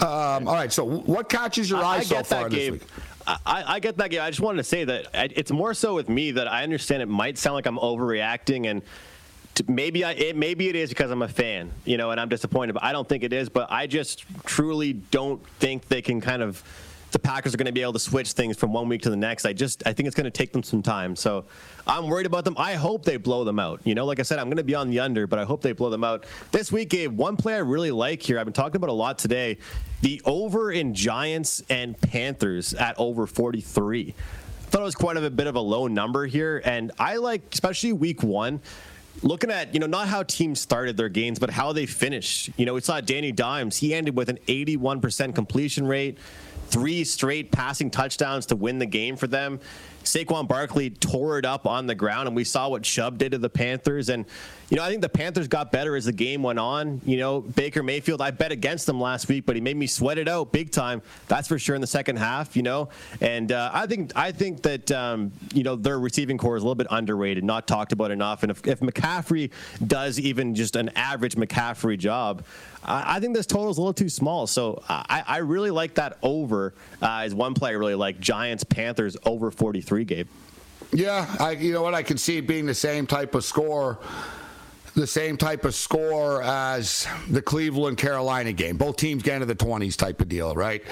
[0.00, 0.72] Um, all right.
[0.72, 2.82] So what catches your eye I so get far that, this week?
[3.26, 4.22] I, I get that, game.
[4.22, 7.08] I just wanted to say that it's more so with me that I understand it
[7.08, 8.82] might sound like I'm overreacting and
[9.66, 12.74] maybe I, it maybe it is because I'm a fan, you know, and I'm disappointed,
[12.74, 13.48] but I don't think it is.
[13.48, 16.62] But I just truly don't think they can kind of
[17.10, 19.16] the Packers are going to be able to switch things from one week to the
[19.16, 19.46] next.
[19.46, 21.16] I just I think it's going to take them some time.
[21.16, 21.46] So
[21.86, 22.54] I'm worried about them.
[22.58, 23.80] I hope they blow them out.
[23.84, 25.62] You know, like I said, I'm going to be on the under, but I hope
[25.62, 26.26] they blow them out.
[26.52, 28.38] This week, Gabe, one play I really like here.
[28.38, 29.58] I've been talking about a lot today.
[30.02, 34.14] The over in Giants and Panthers at over 43.
[34.14, 37.42] I Thought it was quite a bit of a low number here, and I like
[37.52, 38.60] especially week one
[39.22, 42.50] looking at you know not how teams started their games but how they finished.
[42.56, 46.18] You know we saw danny dimes he ended with an 81% completion rate
[46.68, 49.58] three straight passing touchdowns to win the game for them
[50.08, 53.38] Saquon Barkley tore it up on the ground, and we saw what Chubb did to
[53.38, 54.08] the Panthers.
[54.08, 54.24] And,
[54.70, 57.00] you know, I think the Panthers got better as the game went on.
[57.04, 60.16] You know, Baker Mayfield, I bet against them last week, but he made me sweat
[60.16, 61.02] it out big time.
[61.28, 62.88] That's for sure in the second half, you know.
[63.20, 66.66] And uh, I think I think that, um, you know, their receiving corps is a
[66.66, 68.42] little bit underrated, not talked about enough.
[68.42, 69.50] And if, if McCaffrey
[69.86, 72.44] does even just an average McCaffrey job,
[72.84, 74.46] I think this total is a little too small.
[74.46, 78.20] So I, I really like that over uh, as one play I really like.
[78.20, 80.28] Giants, Panthers over 43, Gabe.
[80.92, 81.94] Yeah, I, you know what?
[81.94, 83.98] I can see it being the same type of score
[84.98, 88.76] the same type of score as the Cleveland Carolina game.
[88.76, 90.82] Both teams get into the 20s type of deal, right?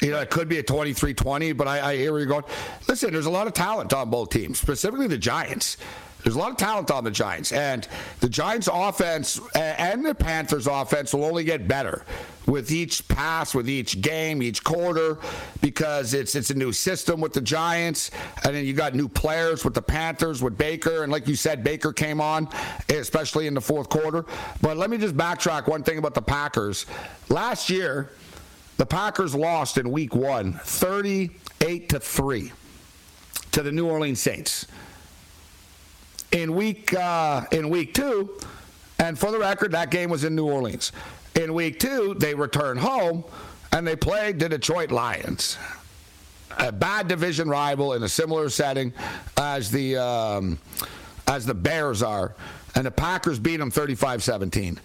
[0.00, 2.44] You know, it could be a 23 20, but I, I hear where you're going.
[2.88, 5.76] Listen, there's a lot of talent on both teams, specifically the Giants.
[6.24, 7.86] There's a lot of talent on the Giants, and
[8.20, 12.04] the Giants' offense and the Panthers' offense will only get better
[12.46, 15.18] with each pass, with each game, each quarter,
[15.60, 18.10] because it's it's a new system with the Giants,
[18.44, 21.62] and then you got new players with the Panthers with Baker, and like you said,
[21.62, 22.48] Baker came on,
[22.88, 24.24] especially in the fourth quarter.
[24.60, 26.86] But let me just backtrack one thing about the Packers.
[27.28, 28.10] Last year,
[28.76, 32.52] the Packers lost in Week One, 38 to three,
[33.52, 34.66] to the New Orleans Saints
[36.32, 38.38] in week uh, in week two,
[38.98, 40.92] and for the record, that game was in New Orleans.
[41.34, 43.24] In week two, they returned home
[43.72, 45.58] and they played the Detroit Lions,
[46.58, 48.92] a bad division rival in a similar setting
[49.36, 50.58] as the um,
[51.26, 52.34] as the Bears are,
[52.74, 54.78] and the Packers beat them 35-17.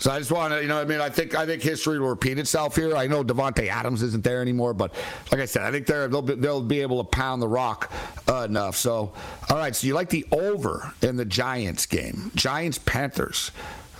[0.00, 2.08] So I just want to, you know, I mean, I think I think history will
[2.08, 2.96] repeat itself here.
[2.96, 4.94] I know Davante Adams isn't there anymore, but
[5.30, 7.92] like I said, I think they're, they'll be, they'll be able to pound the rock
[8.26, 8.76] uh, enough.
[8.76, 9.12] So,
[9.50, 13.52] all right, so you like the over in the Giants game, Giants Panthers.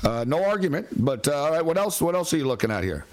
[0.02, 2.00] Uh, no argument, but uh, all right, what else?
[2.00, 3.04] What else are you looking at here?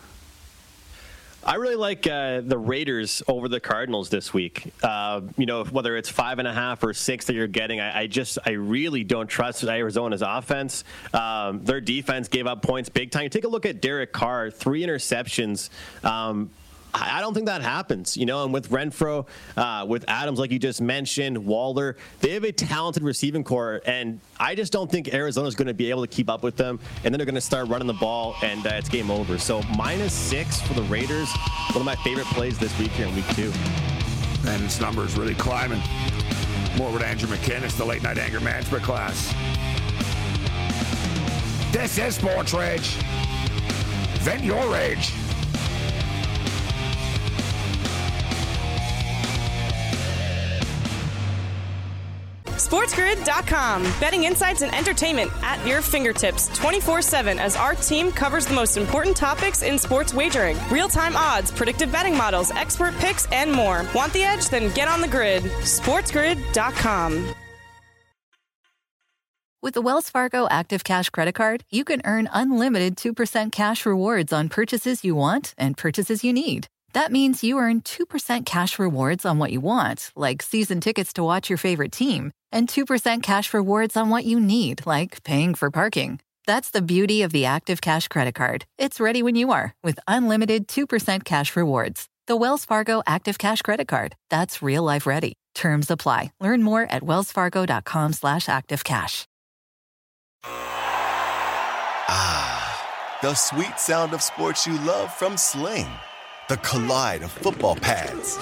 [1.43, 4.73] I really like uh, the Raiders over the Cardinals this week.
[4.83, 8.01] Uh, you know, whether it's five and a half or six that you're getting, I,
[8.01, 10.83] I just, I really don't trust Arizona's offense.
[11.13, 13.29] Um, their defense gave up points big time.
[13.29, 15.69] Take a look at Derek Carr, three interceptions.
[16.03, 16.49] Um,
[16.99, 18.43] I don't think that happens, you know.
[18.43, 23.03] And with Renfrow, uh, with Adams, like you just mentioned, Waller, they have a talented
[23.03, 26.43] receiving corps, and I just don't think Arizona's going to be able to keep up
[26.43, 26.79] with them.
[27.03, 29.37] And then they're going to start running the ball, and uh, it's game over.
[29.37, 31.29] So minus six for the Raiders,
[31.71, 33.51] one of my favorite plays this week here in week two.
[34.47, 35.81] And this number is really climbing.
[36.77, 39.33] More with Andrew McKinnis, the late night anger management class.
[41.71, 42.95] This is Sports Rage.
[44.21, 45.11] Vent your rage.
[52.67, 53.83] SportsGrid.com.
[53.99, 58.75] Betting insights and entertainment at your fingertips 24 7 as our team covers the most
[58.75, 63.85] important topics in sports wagering real time odds, predictive betting models, expert picks, and more.
[63.95, 64.49] Want the edge?
[64.49, 65.43] Then get on the grid.
[65.43, 67.33] SportsGrid.com.
[69.61, 74.31] With the Wells Fargo Active Cash Credit Card, you can earn unlimited 2% cash rewards
[74.31, 76.67] on purchases you want and purchases you need.
[76.93, 81.23] That means you earn 2% cash rewards on what you want, like season tickets to
[81.23, 85.71] watch your favorite team, and 2% cash rewards on what you need, like paying for
[85.71, 86.19] parking.
[86.45, 88.65] That's the beauty of the Active Cash Credit Card.
[88.77, 92.07] It's ready when you are with unlimited 2% cash rewards.
[92.27, 94.15] The Wells Fargo Active Cash Credit Card.
[94.29, 95.33] That's real life ready.
[95.55, 96.31] Terms apply.
[96.39, 99.25] Learn more at wellsfargo.com slash activecash.
[102.09, 105.87] Ah, the sweet sound of sports you love from Sling.
[106.47, 108.37] The collide of football pads.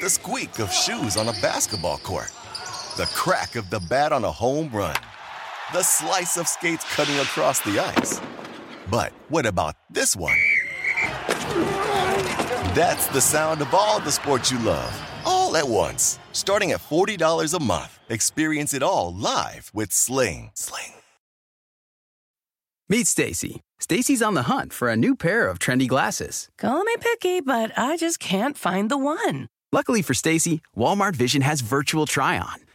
[0.00, 2.30] The squeak of shoes on a basketball court.
[2.98, 4.96] The crack of the bat on a home run.
[5.72, 8.20] The slice of skates cutting across the ice.
[8.90, 10.36] But what about this one?
[12.74, 16.18] That's the sound of all the sports you love, all at once.
[16.32, 18.00] Starting at $40 a month.
[18.08, 20.50] Experience it all live with Sling.
[20.54, 20.94] Sling.
[22.88, 23.60] Meet Stacy.
[23.78, 26.48] Stacy's on the hunt for a new pair of trendy glasses.
[26.58, 29.46] Call me picky, but I just can't find the one.
[29.70, 32.67] Luckily for Stacy, Walmart Vision has virtual try on.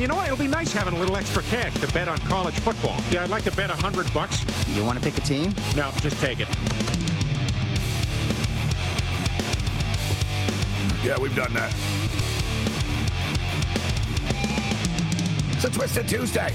[0.00, 0.28] And you know what?
[0.28, 2.98] It'll be nice having a little extra cash to bet on college football.
[3.10, 4.42] Yeah, I'd like to bet a hundred bucks.
[4.74, 5.54] You want to pick a team?
[5.76, 6.48] No, just take it.
[11.04, 11.74] Yeah, we've done that.
[15.50, 16.54] It's a Twisted Tuesday.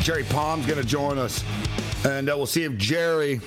[0.00, 1.42] Jerry Palm's going to join us,
[2.04, 3.40] and uh, we'll see if Jerry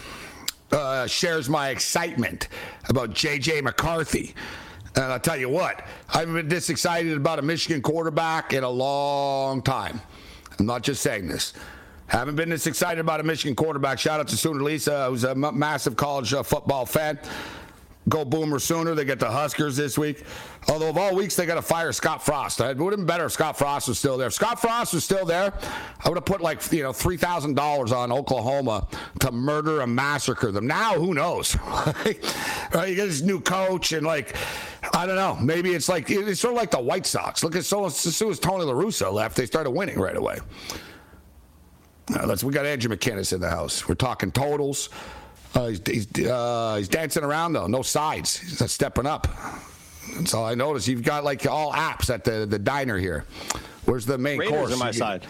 [0.72, 2.48] uh, shares my excitement
[2.90, 3.62] about J.J.
[3.62, 4.34] McCarthy.
[4.96, 8.64] And I'll tell you what, I haven't been this excited about a Michigan quarterback in
[8.64, 10.02] a long time.
[10.60, 11.54] I'm not just saying this.
[12.08, 13.98] Haven't been this excited about a Michigan quarterback.
[13.98, 17.18] Shout out to Sooner Lisa, who's a massive college uh, football fan.
[18.10, 18.96] Go Boomer Sooner.
[18.96, 20.24] They get the Huskers this week.
[20.68, 22.60] Although of all weeks, they got to fire Scott Frost.
[22.60, 24.28] It would have been better if Scott Frost was still there.
[24.28, 25.54] If Scott Frost was still there,
[26.04, 28.88] I would have put like you know three thousand dollars on Oklahoma
[29.20, 30.66] to murder and massacre them.
[30.66, 31.56] Now, who knows?
[32.74, 32.88] right?
[32.88, 34.36] You get this new coach and like
[34.94, 35.38] I don't know.
[35.40, 37.44] Maybe it's like it's sort of like the White Sox.
[37.44, 40.40] Look at so as soon as Tony La Russa left, they started winning right away.
[42.10, 42.44] Now, let's.
[42.44, 43.88] We got Andrew McKinnis in the house.
[43.88, 44.90] We're talking totals.
[45.54, 48.38] Uh, he's he's, uh, he's dancing around though, no sides.
[48.38, 49.28] He's not stepping up.
[50.16, 50.88] That's all I noticed.
[50.88, 53.26] You've got like all apps at the, the diner here.
[53.86, 54.74] Where's the main Raiders course?
[54.74, 55.26] on my You- side.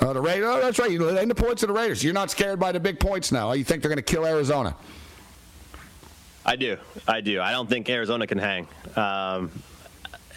[0.00, 0.46] Oh, the Raiders.
[0.48, 0.90] Oh, that's right.
[0.90, 2.04] You lay the points of the Raiders.
[2.04, 3.52] You're not scared by the big points now.
[3.52, 4.76] You think they're going to kill Arizona?
[6.46, 6.76] I do.
[7.06, 7.40] I do.
[7.40, 8.68] I don't think Arizona can hang.
[8.96, 9.50] Um,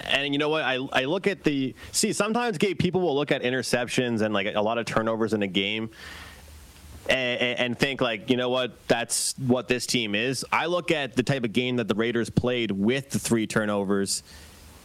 [0.04, 0.64] and you know what?
[0.64, 2.12] I, I look at the see.
[2.12, 5.48] Sometimes, Gabe, people will look at interceptions and like a lot of turnovers in a
[5.48, 5.92] game,
[7.10, 8.74] and, and think like, you know what?
[8.88, 10.46] That's what this team is.
[10.52, 14.24] I look at the type of game that the Raiders played with the three turnovers,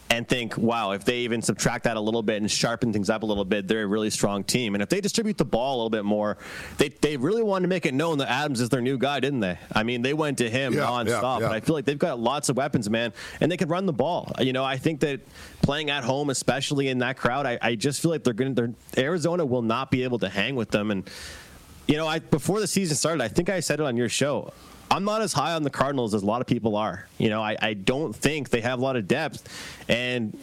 [0.09, 3.23] and think, wow, if they even subtract that a little bit and sharpen things up
[3.23, 4.73] a little bit, they're a really strong team.
[4.73, 6.37] And if they distribute the ball a little bit more,
[6.77, 9.41] they they really wanted to make it known that Adams is their new guy, didn't
[9.41, 9.59] they?
[9.73, 11.07] I mean, they went to him Yeah, nonstop.
[11.07, 11.47] yeah, yeah.
[11.49, 13.11] But I feel like they've got lots of weapons, man,
[13.41, 14.31] and they can run the ball.
[14.39, 15.19] You know, I think that
[15.61, 18.73] playing at home, especially in that crowd, I, I just feel like they're going to.
[18.97, 20.89] Arizona will not be able to hang with them.
[20.89, 21.09] And
[21.87, 24.53] you know, I before the season started, I think I said it on your show.
[24.89, 27.07] I'm not as high on the Cardinals as a lot of people are.
[27.17, 29.47] You know, I, I don't think they have a lot of depth,
[29.89, 30.37] and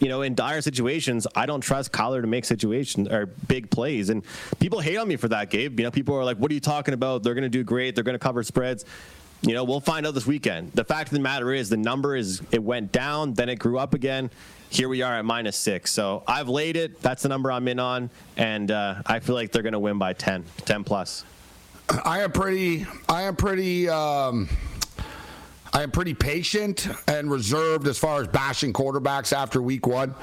[0.00, 4.10] you know, in dire situations, I don't trust Kyler to make situations or big plays.
[4.10, 4.22] And
[4.58, 5.78] people hate on me for that, Gabe.
[5.78, 7.22] You know, people are like, "What are you talking about?
[7.22, 7.94] They're going to do great.
[7.94, 8.84] They're going to cover spreads."
[9.42, 10.72] You know, we'll find out this weekend.
[10.72, 13.78] The fact of the matter is, the number is it went down, then it grew
[13.78, 14.30] up again.
[14.68, 15.92] Here we are at minus six.
[15.92, 17.00] So I've laid it.
[17.00, 19.98] That's the number I'm in on, and uh, I feel like they're going to win
[19.98, 21.24] by 10, 10 plus.
[22.04, 22.86] I am pretty.
[23.08, 23.88] I am pretty.
[23.88, 24.48] Um,
[25.72, 30.14] I am pretty patient and reserved as far as bashing quarterbacks after week one.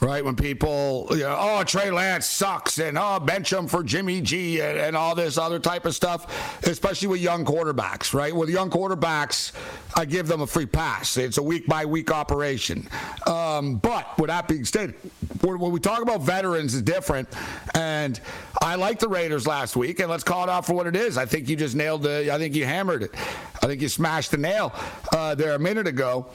[0.00, 4.20] Right when people, you know, oh Trey Lance sucks and oh bench him for Jimmy
[4.20, 8.12] G and, and all this other type of stuff, especially with young quarterbacks.
[8.12, 9.52] Right with young quarterbacks,
[9.94, 11.16] I give them a free pass.
[11.16, 12.88] It's a week by week operation.
[13.26, 14.94] Um, but with that being said,
[15.40, 17.28] when we talk about veterans, is different.
[17.74, 18.20] And
[18.60, 21.16] I like the Raiders last week, and let's call it out for what it is.
[21.16, 22.34] I think you just nailed the.
[22.34, 23.14] I think you hammered it.
[23.62, 24.72] I think you smashed the nail
[25.12, 26.26] uh, there a minute ago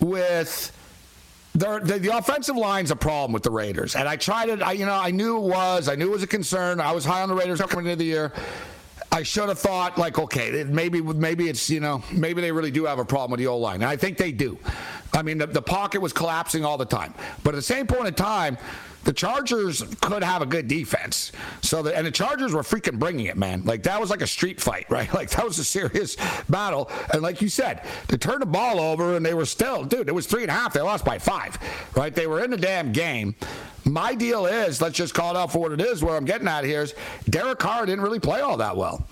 [0.00, 0.72] with.
[1.58, 4.62] The, the, offensive line's a problem with the Raiders, and I tried it.
[4.62, 5.88] I, you know, I knew it was.
[5.88, 6.80] I knew it was a concern.
[6.80, 8.32] I was high on the Raiders coming into the year.
[9.10, 12.84] I should have thought like, okay, maybe maybe it's you know maybe they really do
[12.84, 14.56] have a problem with the O line, and I think they do.
[15.12, 18.06] I mean, the, the pocket was collapsing all the time, but at the same point
[18.06, 18.56] in time,
[19.08, 21.32] the Chargers could have a good defense.
[21.62, 23.64] So the, and the Chargers were freaking bringing it, man.
[23.64, 25.10] Like that was like a street fight, right?
[25.14, 26.18] Like that was a serious
[26.50, 26.90] battle.
[27.14, 30.10] And like you said, they turned the ball over and they were still, dude.
[30.10, 30.74] It was three and a half.
[30.74, 31.58] They lost by five,
[31.96, 32.14] right?
[32.14, 33.34] They were in the damn game.
[33.86, 36.04] My deal is, let's just call it out for what it is.
[36.04, 36.94] Where I'm getting at here is,
[37.30, 39.08] Derek Carr didn't really play all that well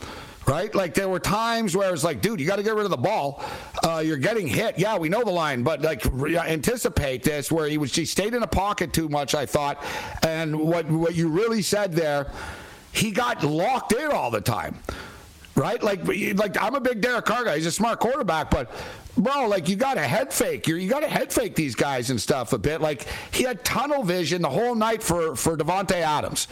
[0.46, 0.74] right?
[0.74, 2.96] Like there were times where it's like, dude, you got to get rid of the
[2.96, 3.42] ball.
[3.82, 4.78] Uh, you're getting hit.
[4.78, 8.34] Yeah, we know the line, but like re- anticipate this where he was he stayed
[8.34, 9.34] in a pocket too much.
[9.34, 9.82] I thought,
[10.26, 12.30] and what what you really said there,
[12.92, 14.78] he got locked in all the time.
[15.54, 17.56] Right, like, like I'm a big Derek Carr guy.
[17.56, 18.70] He's a smart quarterback, but
[19.16, 20.66] bro, like you got to head fake.
[20.66, 22.82] You're, you got to head fake these guys and stuff a bit.
[22.82, 26.46] Like he had tunnel vision the whole night for for Davante Adams.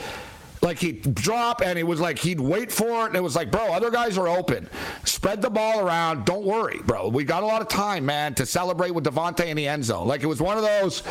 [0.65, 3.09] Like he'd drop and it was like he'd wait for it.
[3.09, 4.69] And it was like, bro, other guys are open.
[5.05, 6.25] Spread the ball around.
[6.25, 7.09] Don't worry, bro.
[7.09, 10.09] We got a lot of time, man, to celebrate with Davante in the end zone.
[10.09, 11.03] Like it was one of those.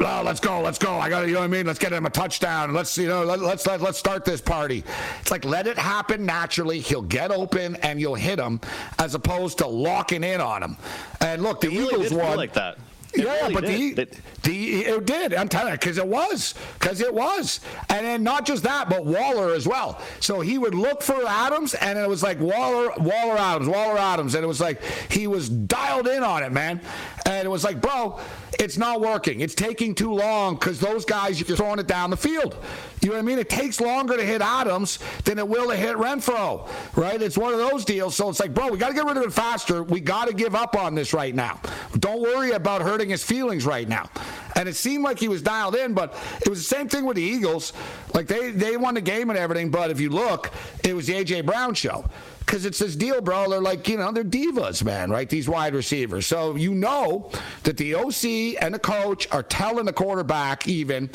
[0.00, 0.94] oh, let's go, let's go.
[0.94, 1.66] I got to, you know what I mean?
[1.66, 2.74] Let's get him a touchdown.
[2.74, 4.84] Let's, you know, let, let's let, let's start this party.
[5.20, 6.78] It's like let it happen naturally.
[6.78, 8.60] He'll get open and you'll hit him,
[8.98, 10.76] as opposed to locking in on him.
[11.20, 12.78] And look, the it really Eagles won like that.
[13.24, 13.96] Yeah, really but did.
[13.96, 15.34] the, It- the it did.
[15.34, 19.04] I'm telling you, because it was, because it was, and then not just that, but
[19.04, 20.00] Waller as well.
[20.20, 24.34] So he would look for Adams, and it was like Waller, Waller Adams, Waller Adams,
[24.34, 26.80] and it was like he was dialed in on it, man.
[27.24, 28.20] And it was like, bro,
[28.58, 29.40] it's not working.
[29.40, 32.56] It's taking too long because those guys you're throwing it down the field.
[33.02, 33.38] You know what I mean?
[33.38, 37.20] It takes longer to hit Adams than it will to hit Renfrow, right?
[37.20, 38.16] It's one of those deals.
[38.16, 39.82] So it's like, bro, we got to get rid of it faster.
[39.82, 41.60] We got to give up on this right now.
[41.98, 44.08] Don't worry about hurting his feelings right now.
[44.56, 47.16] And it seemed like he was dialed in, but it was the same thing with
[47.16, 47.74] the Eagles.
[48.14, 50.50] Like they they won the game and everything, but if you look,
[50.82, 52.06] it was the AJ Brown show.
[52.46, 53.50] Because it's this deal, bro.
[53.50, 55.28] They're like, you know, they're divas, man, right?
[55.28, 56.26] These wide receivers.
[56.26, 57.32] So you know
[57.64, 61.10] that the OC and the coach are telling the quarterback, even,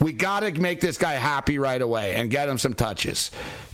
[0.00, 3.30] we got to make this guy happy right away and get him some touches.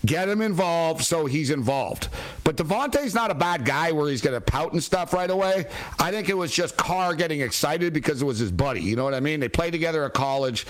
[0.07, 2.09] Get him involved so he's involved.
[2.45, 5.67] But Davante's not a bad guy where he's going to pout and stuff right away.
[5.99, 8.83] I think it was just Carr getting excited because it was his buddy.
[8.83, 9.41] You know what I mean?
[9.41, 10.67] They played together at college.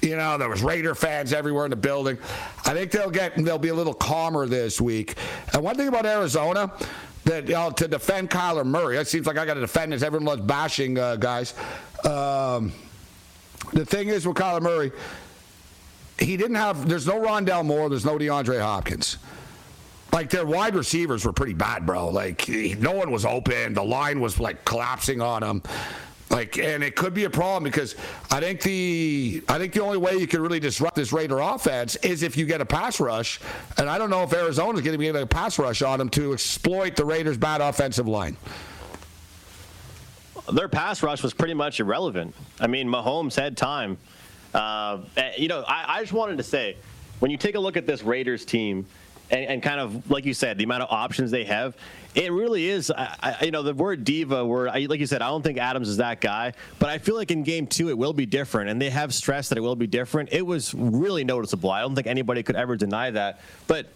[0.00, 2.18] You know, there was Raider fans everywhere in the building.
[2.64, 5.16] I think they'll get they'll be a little calmer this week.
[5.52, 6.72] And one thing about Arizona,
[7.24, 10.02] that you know, to defend Kyler Murray, it seems like I got to defend this.
[10.02, 11.54] Everyone loves bashing uh, guys.
[12.04, 12.72] Um,
[13.72, 14.92] the thing is with Kyler Murray,
[16.18, 16.88] he didn't have.
[16.88, 17.88] There's no Rondale Moore.
[17.88, 19.18] There's no DeAndre Hopkins.
[20.12, 22.08] Like their wide receivers were pretty bad, bro.
[22.08, 23.74] Like no one was open.
[23.74, 25.62] The line was like collapsing on them.
[26.30, 27.94] Like, and it could be a problem because
[28.30, 31.96] I think the I think the only way you can really disrupt this Raider offense
[31.96, 33.40] is if you get a pass rush,
[33.78, 36.10] and I don't know if Arizona's going to be able a pass rush on them
[36.10, 38.36] to exploit the Raiders' bad offensive line.
[40.52, 42.34] their pass rush was pretty much irrelevant.
[42.60, 43.96] I mean, Mahomes had time.
[44.58, 46.76] Uh, eh, you know, I, I just wanted to say,
[47.20, 48.86] when you take a look at this Raiders team,
[49.30, 51.76] and, and kind of like you said, the amount of options they have,
[52.14, 52.90] it really is.
[52.90, 54.44] I, I, you know, the word diva.
[54.44, 57.14] Where, I, like you said, I don't think Adams is that guy, but I feel
[57.14, 59.76] like in game two it will be different, and they have stressed that it will
[59.76, 60.30] be different.
[60.32, 61.70] It was really noticeable.
[61.70, 63.86] I don't think anybody could ever deny that, but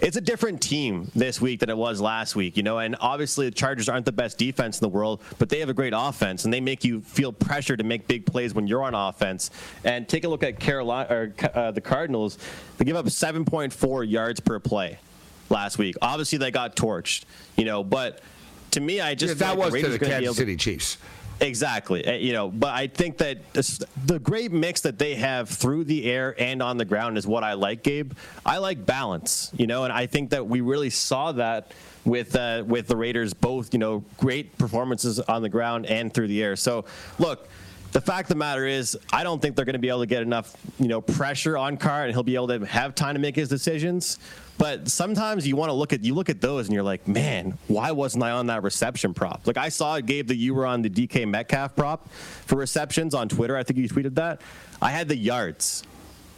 [0.00, 2.78] it's a different team this week than it was last week, you know.
[2.78, 5.74] And obviously, the Chargers aren't the best defense in the world, but they have a
[5.74, 8.94] great offense, and they make you feel pressure to make big plays when you're on
[8.94, 9.50] offense.
[9.84, 12.38] And take a look at Carolina or uh, the Cardinals;
[12.78, 14.98] they give up 7.4 yards per play
[15.48, 15.96] last week.
[16.00, 17.24] Obviously, they got torched,
[17.56, 17.82] you know.
[17.84, 18.20] But
[18.72, 20.96] to me, I just Yeah, that like was the to the Kansas to- City Chiefs.
[21.40, 22.06] Exactly.
[22.06, 23.38] Uh, You know, but I think that
[24.06, 27.44] the great mix that they have through the air and on the ground is what
[27.44, 28.12] I like, Gabe.
[28.44, 31.72] I like balance, you know, and I think that we really saw that
[32.04, 36.28] with uh, with the Raiders both, you know, great performances on the ground and through
[36.28, 36.56] the air.
[36.56, 36.84] So,
[37.18, 37.48] look,
[37.92, 40.06] the fact of the matter is, I don't think they're going to be able to
[40.06, 43.20] get enough, you know, pressure on Carr, and he'll be able to have time to
[43.20, 44.18] make his decisions.
[44.58, 47.56] But sometimes you want to look at you look at those, and you're like, man,
[47.66, 49.46] why wasn't I on that reception prop?
[49.46, 53.28] Like I saw, Gabe, that you were on the DK Metcalf prop for receptions on
[53.28, 53.56] Twitter.
[53.56, 54.42] I think you tweeted that.
[54.82, 55.82] I had the yards.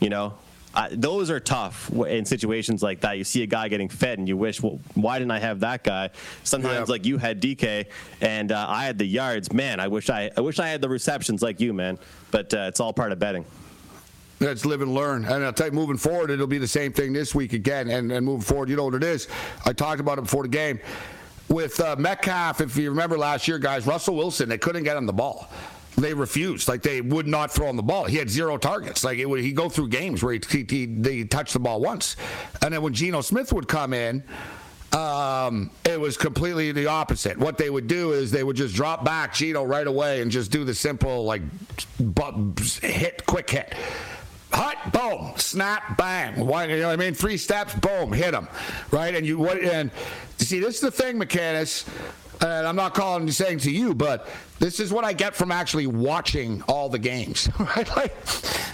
[0.00, 0.34] You know,
[0.74, 3.18] I, those are tough in situations like that.
[3.18, 5.84] You see a guy getting fed, and you wish, well, why didn't I have that
[5.84, 6.10] guy?
[6.44, 6.92] Sometimes, Yeah.
[6.92, 7.86] like you had DK,
[8.22, 9.52] and uh, I had the yards.
[9.52, 11.98] Man, I wish I, I wish I had the receptions like you, man.
[12.30, 13.44] But uh, it's all part of betting.
[14.40, 15.24] Let's live and learn.
[15.24, 17.88] And I'll tell you, moving forward, it'll be the same thing this week again.
[17.90, 19.28] And, and moving forward, you know what it is.
[19.66, 20.80] I talked about it before the game.
[21.48, 25.04] With uh, Metcalf, if you remember last year, guys, Russell Wilson, they couldn't get him
[25.06, 25.48] the ball.
[25.96, 26.68] They refused.
[26.68, 28.04] Like, they would not throw him the ball.
[28.04, 29.04] He had zero targets.
[29.04, 32.16] Like, it would, he'd go through games where he, he, touched the ball once.
[32.62, 34.24] And then when Geno Smith would come in,
[34.92, 37.38] um, it was completely the opposite.
[37.38, 40.50] What they would do is they would just drop back Geno right away and just
[40.50, 41.42] do the simple like
[42.82, 43.74] hit, quick hit.
[44.52, 46.44] Hut, boom, snap, bang.
[46.44, 47.14] One, you know what I mean?
[47.14, 48.48] Three steps, boom, hit him,
[48.90, 49.14] right?
[49.14, 49.58] And you what?
[49.62, 49.90] And
[50.36, 51.88] see, this is the thing, McCannis.
[52.42, 54.28] And I'm not calling and saying to you, but
[54.58, 57.88] this is what I get from actually watching all the games, right?
[57.96, 58.14] Like,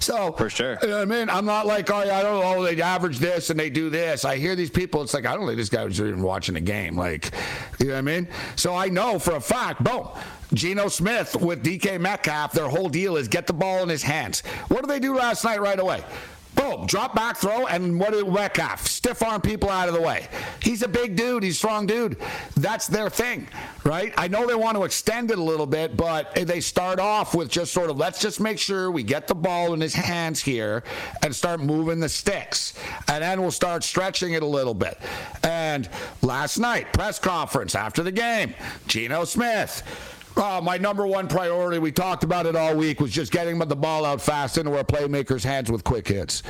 [0.00, 0.78] so For sure.
[0.80, 1.28] you know what I mean?
[1.28, 3.90] I'm not like, oh, yeah, I don't know, oh, they average this and they do
[3.90, 4.24] this.
[4.24, 6.60] I hear these people, it's like, I don't think this guy was even watching a
[6.60, 6.96] game.
[6.96, 7.30] Like,
[7.78, 8.28] you know what I mean?
[8.56, 10.08] So I know for a fact, boom,
[10.54, 14.40] Geno Smith with DK Metcalf, their whole deal is get the ball in his hands.
[14.68, 16.02] What did they do last night right away?
[16.58, 18.84] Boom, drop back throw, and what did Metcalf?
[18.84, 20.26] Stiff arm people out of the way.
[20.60, 22.16] He's a big dude, he's a strong dude.
[22.56, 23.46] That's their thing,
[23.84, 24.12] right?
[24.18, 27.48] I know they want to extend it a little bit, but they start off with
[27.48, 30.82] just sort of let's just make sure we get the ball in his hands here
[31.22, 32.74] and start moving the sticks.
[33.06, 34.98] And then we'll start stretching it a little bit.
[35.44, 35.88] And
[36.22, 38.52] last night, press conference after the game,
[38.88, 39.84] Geno Smith.
[40.36, 43.76] Oh, my number one priority, we talked about it all week, was just getting the
[43.76, 46.42] ball out fast into our playmakers' hands with quick hits.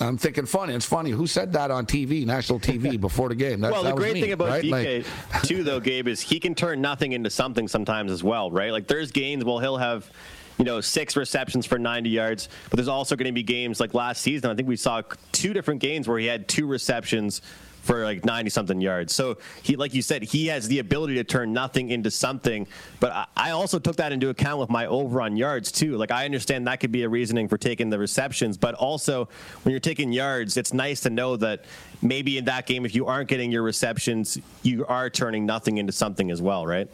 [0.00, 0.74] I'm thinking funny.
[0.74, 1.10] It's funny.
[1.10, 3.60] Who said that on TV, national TV, before the game?
[3.60, 4.64] That, well, the great me, thing about right?
[4.64, 8.50] DK, like, too, though, Gabe, is he can turn nothing into something sometimes as well,
[8.50, 8.72] right?
[8.72, 10.10] Like, there's games where he'll have
[10.58, 12.48] you know, six receptions for 90 yards.
[12.70, 14.50] But there's also going to be games like last season.
[14.50, 17.42] I think we saw two different games where he had two receptions
[17.84, 19.14] for like 90 something yards.
[19.14, 22.66] So he, like you said, he has the ability to turn nothing into something.
[22.98, 25.96] But I also took that into account with my over on yards too.
[25.96, 29.28] Like I understand that could be a reasoning for taking the receptions, but also
[29.62, 31.66] when you're taking yards, it's nice to know that
[32.00, 35.92] maybe in that game, if you aren't getting your receptions, you are turning nothing into
[35.92, 36.88] something as well, right?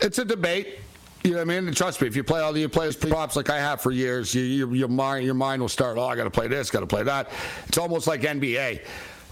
[0.00, 0.80] It's a debate.
[1.22, 1.66] You know what I mean?
[1.68, 3.90] And trust me, if you play all the you play props like I have for
[3.90, 5.96] years, you, you, your mind your mind will start.
[5.96, 7.30] Oh, I got to play this, got to play that.
[7.66, 8.82] It's almost like NBA.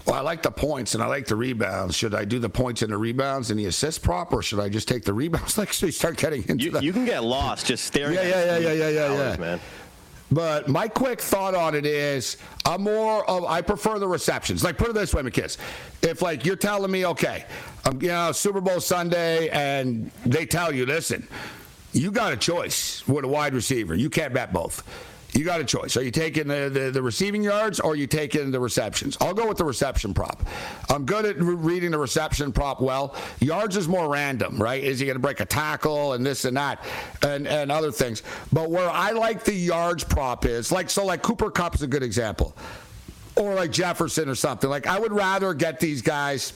[0.05, 1.95] Well, I like the points and I like the rebounds.
[1.95, 4.67] Should I do the points and the rebounds and the assist prop, or should I
[4.67, 5.57] just take the rebounds?
[5.63, 6.83] Like, so you start getting into you, that.
[6.83, 8.15] You can get lost just staring.
[8.15, 9.59] Yeah, yeah, yeah, yeah, yeah, yeah, yeah, man.
[10.33, 14.63] But my quick thought on it is, I'm more of I prefer the receptions.
[14.63, 15.57] Like put it this way, my kids.
[16.01, 17.45] If like you're telling me, okay,
[17.85, 21.27] um, you know, Super Bowl Sunday, and they tell you, listen,
[21.93, 23.93] you got a choice with a wide receiver.
[23.95, 24.83] You can't bet both.
[25.33, 25.97] You got a choice.
[25.97, 29.17] Are you taking the, the, the, receiving yards or are you taking the receptions?
[29.19, 30.47] I'll go with the reception prop.
[30.89, 33.15] I'm good at re- reading the reception prop well.
[33.39, 34.83] Yards is more random, right?
[34.83, 36.85] Is he going to break a tackle and this and that
[37.23, 38.21] and, and other things?
[38.51, 41.87] But where I like the yards prop is like, so like Cooper Kupp is a
[41.87, 42.55] good example.
[43.35, 44.69] Or like Jefferson or something.
[44.69, 46.53] Like I would rather get these guys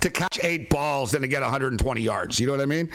[0.00, 2.38] to catch eight balls than to get 120 yards.
[2.38, 2.90] You know what I mean?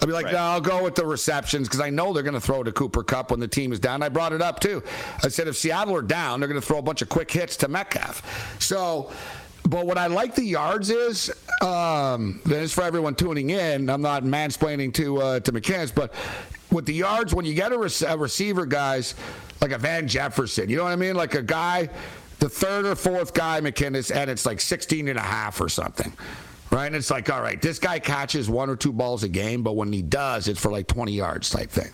[0.00, 0.34] I'll be like, right.
[0.34, 3.02] no, I'll go with the receptions because I know they're going to throw to Cooper
[3.02, 4.02] Kupp when the team is down.
[4.02, 4.82] I brought it up too.
[5.22, 7.56] I said if Seattle are down, they're going to throw a bunch of quick hits
[7.58, 8.56] to Metcalf.
[8.60, 9.10] So.
[9.64, 11.30] But what I like the yards is,
[11.62, 13.88] um, this for everyone tuning in.
[13.88, 16.12] I'm not mansplaining to uh, to McCants, but
[16.72, 19.14] with the yards, when you get a, rec- a receiver, guys,
[19.60, 21.14] like a Van Jefferson, you know what I mean?
[21.14, 21.90] Like a guy
[22.42, 26.12] the third or fourth guy, McKinnis, and it's like 16 and a half or something.
[26.72, 26.86] Right?
[26.86, 29.76] And it's like, all right, this guy catches one or two balls a game, but
[29.76, 31.92] when he does, it's for like 20 yards type thing.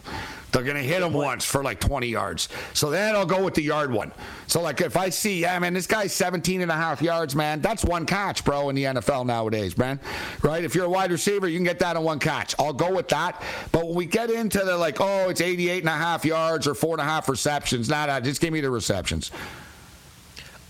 [0.51, 2.49] They're going to hit him once for like 20 yards.
[2.73, 4.11] So then I'll go with the yard one.
[4.47, 7.61] So, like, if I see, yeah, man, this guy's 17 and a half yards, man,
[7.61, 10.01] that's one catch, bro, in the NFL nowadays, man.
[10.41, 10.65] Right?
[10.65, 12.55] If you're a wide receiver, you can get that in one catch.
[12.59, 13.43] I'll go with that.
[13.71, 16.75] But when we get into the, like, oh, it's 88 and a half yards or
[16.75, 19.31] four and a half receptions, nah, nah, just give me the receptions.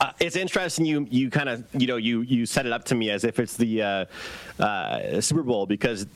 [0.00, 2.94] Uh, it's interesting you you kind of you know you you set it up to
[2.94, 4.04] me as if it's the uh,
[4.62, 6.06] uh, Super Bowl because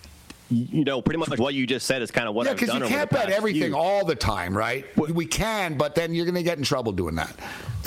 [0.52, 2.66] you know, pretty much what you just said is kind of what yeah, I've done.
[2.68, 3.76] Yeah, because you can't bet everything few.
[3.76, 4.84] all the time, right?
[4.96, 7.34] We can, but then you're going to get in trouble doing that.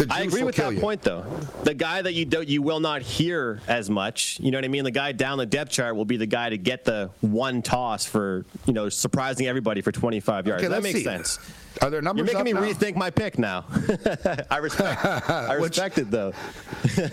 [0.09, 0.79] I agree with that you.
[0.79, 1.21] point, though.
[1.63, 4.39] The guy that you don't, you will not hear as much.
[4.39, 4.83] You know what I mean?
[4.83, 8.05] The guy down the depth chart will be the guy to get the one toss
[8.05, 10.63] for you know surprising everybody for 25 yards.
[10.63, 11.03] Okay, that makes see.
[11.03, 11.39] sense.
[11.81, 12.27] Are there numbers?
[12.31, 12.73] You're making me now?
[12.73, 13.65] rethink my pick now.
[14.49, 15.05] I respect.
[15.05, 16.33] I respect Which, it though.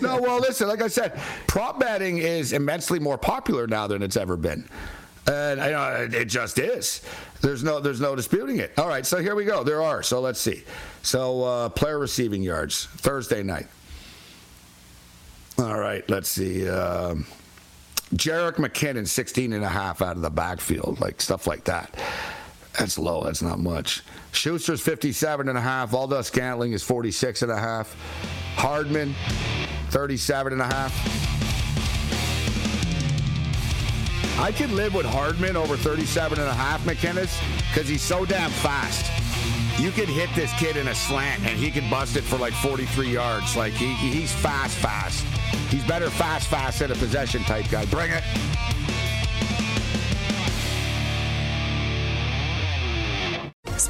[0.01, 0.67] no, well, listen.
[0.67, 4.67] Like I said, prop betting is immensely more popular now than it's ever been.
[5.25, 7.01] And it just is.
[7.41, 8.73] There's no there's no disputing it.
[8.77, 9.63] All right, so here we go.
[9.63, 10.03] There are.
[10.03, 10.63] So let's see.
[11.01, 13.67] So uh, player receiving yards Thursday night.
[15.59, 16.67] All right, let's see.
[16.67, 17.25] Um,
[18.15, 21.95] Jerick McKinnon 16 and a half out of the backfield, like stuff like that.
[22.77, 23.23] That's low.
[23.23, 24.03] That's not much.
[24.31, 25.89] Schuster's 57 and a half.
[25.89, 27.95] Valdes-Scantling is 46 and a half.
[28.55, 29.15] Hardman
[29.89, 31.42] 37 and a half.
[34.39, 38.49] I could live with Hardman over 37 and a half, McKinnis, because he's so damn
[38.49, 39.11] fast.
[39.79, 42.53] You could hit this kid in a slant and he could bust it for like
[42.53, 43.55] 43 yards.
[43.55, 45.23] Like he, he's fast, fast.
[45.69, 47.85] He's better fast, fast than a possession type guy.
[47.85, 48.23] Bring it.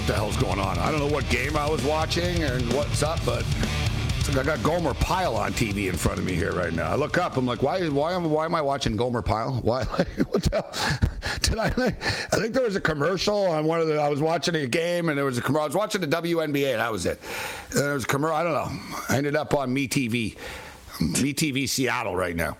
[0.00, 0.78] What the hell's going on.
[0.78, 3.44] I don't know what game I was watching and what's up, but
[4.28, 6.90] like I got Gomer Pyle on TV in front of me here right now.
[6.90, 9.60] I look up, I'm like, why, why, am, why am I watching Gomer Pyle?
[9.62, 9.84] Why?
[10.30, 11.10] what the hell?
[11.42, 11.66] Did I?
[11.66, 14.00] I think there was a commercial on one of the.
[14.00, 15.64] I was watching a game and there was a commercial.
[15.64, 16.70] I was watching the WNBA.
[16.70, 17.20] And that was it.
[17.72, 18.36] And there was a commercial.
[18.36, 18.70] I don't know.
[19.10, 19.86] I ended up on Me
[21.00, 21.34] TV.
[21.34, 22.56] MeTV Seattle right now.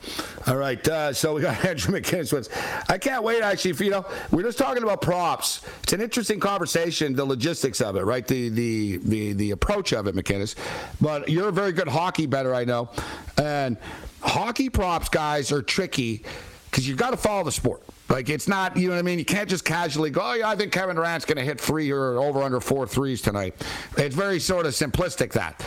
[0.47, 2.49] All right, uh, so we got Andrew McKinnis.
[2.89, 5.63] I can't wait, actually, for, you know, we're just talking about props.
[5.83, 8.27] It's an interesting conversation, the logistics of it, right?
[8.27, 10.55] The the the, the approach of it, McKinnis.
[11.01, 12.91] But you're a very good hockey bettor, I know.
[13.37, 13.77] And
[14.21, 16.25] hockey props, guys, are tricky
[16.71, 17.83] because you've got to follow the sport.
[18.09, 19.19] Like it's not, you know what I mean.
[19.19, 21.91] You can't just casually go, "Oh yeah, I think Kevin Durant's going to hit three
[21.93, 23.55] or over under four threes tonight."
[23.97, 25.65] It's very sort of simplistic that.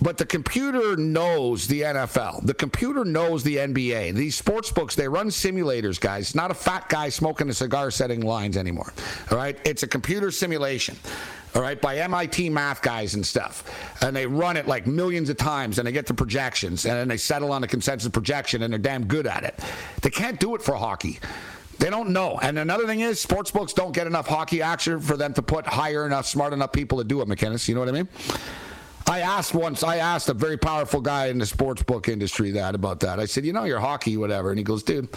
[0.00, 2.46] But the computer knows the NFL.
[2.46, 4.14] The computer knows the NBA.
[4.14, 6.34] These sports books, they run simulators, guys.
[6.34, 8.92] Not a fat guy smoking a cigar setting lines anymore.
[9.30, 9.58] All right?
[9.64, 10.96] It's a computer simulation.
[11.54, 13.64] All right, by MIT math guys and stuff.
[14.02, 17.08] And they run it like millions of times and they get the projections and then
[17.08, 19.58] they settle on a consensus projection and they're damn good at it.
[20.02, 21.18] They can't do it for hockey.
[21.78, 22.38] They don't know.
[22.42, 25.66] And another thing is, sports books don't get enough hockey action for them to put
[25.66, 27.66] higher enough, smart enough people to do it, McKinnis.
[27.68, 28.08] You know what I mean?
[29.08, 32.74] I asked once, I asked a very powerful guy in the sports book industry that
[32.74, 33.18] about that.
[33.18, 34.50] I said, you know, your hockey, whatever.
[34.50, 35.08] And he goes, dude,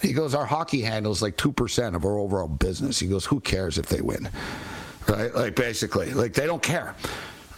[0.00, 3.00] he goes, our hockey handles like 2% of our overall business.
[3.00, 4.28] He goes, who cares if they win?
[5.08, 5.34] Right?
[5.34, 6.94] Like, basically, like, they don't care.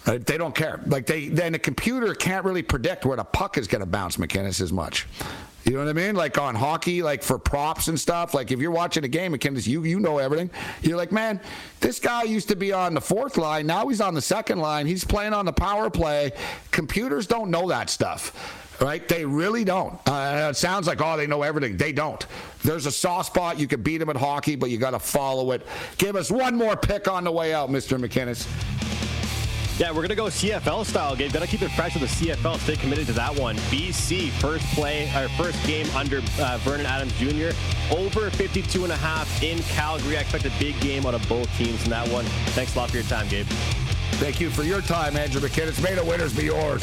[0.07, 0.25] Right?
[0.25, 0.81] They don't care.
[0.87, 4.17] Like, they, then the computer can't really predict where the puck is going to bounce,
[4.17, 5.07] McKinnis, as much.
[5.65, 6.15] You know what I mean?
[6.15, 8.33] Like on hockey, like for props and stuff.
[8.33, 10.51] Like if you're watching a game, McKinnis, you you know everything.
[10.83, 11.41] You're like, man,
[11.81, 13.67] this guy used to be on the fourth line.
[13.67, 14.87] Now he's on the second line.
[14.87, 16.33] He's playing on the power play.
[16.71, 18.65] Computers don't know that stuff.
[18.81, 19.07] Right?
[19.09, 19.99] They really don't.
[20.07, 21.77] Uh, it sounds like, oh, they know everything.
[21.77, 22.25] They don't.
[22.63, 23.59] There's a soft spot.
[23.59, 25.67] You can beat them at hockey, but you got to follow it.
[25.97, 27.99] Give us one more pick on the way out, Mr.
[27.99, 28.47] McKinnis.
[29.79, 31.33] Yeah, we're going to go CFL style, Gabe.
[31.33, 32.59] Got to keep it fresh with the CFL.
[32.59, 33.55] Stay committed to that one.
[33.71, 37.57] BC, first play, or first game under uh, Vernon Adams Jr.
[37.95, 40.17] Over 52 and a half in Calgary.
[40.17, 42.25] I expect a big game out of both teams in that one.
[42.57, 43.47] Thanks a lot for your time, Gabe.
[44.19, 45.81] Thank you for your time, Andrew McKinnis.
[45.81, 46.83] May the winners be yours.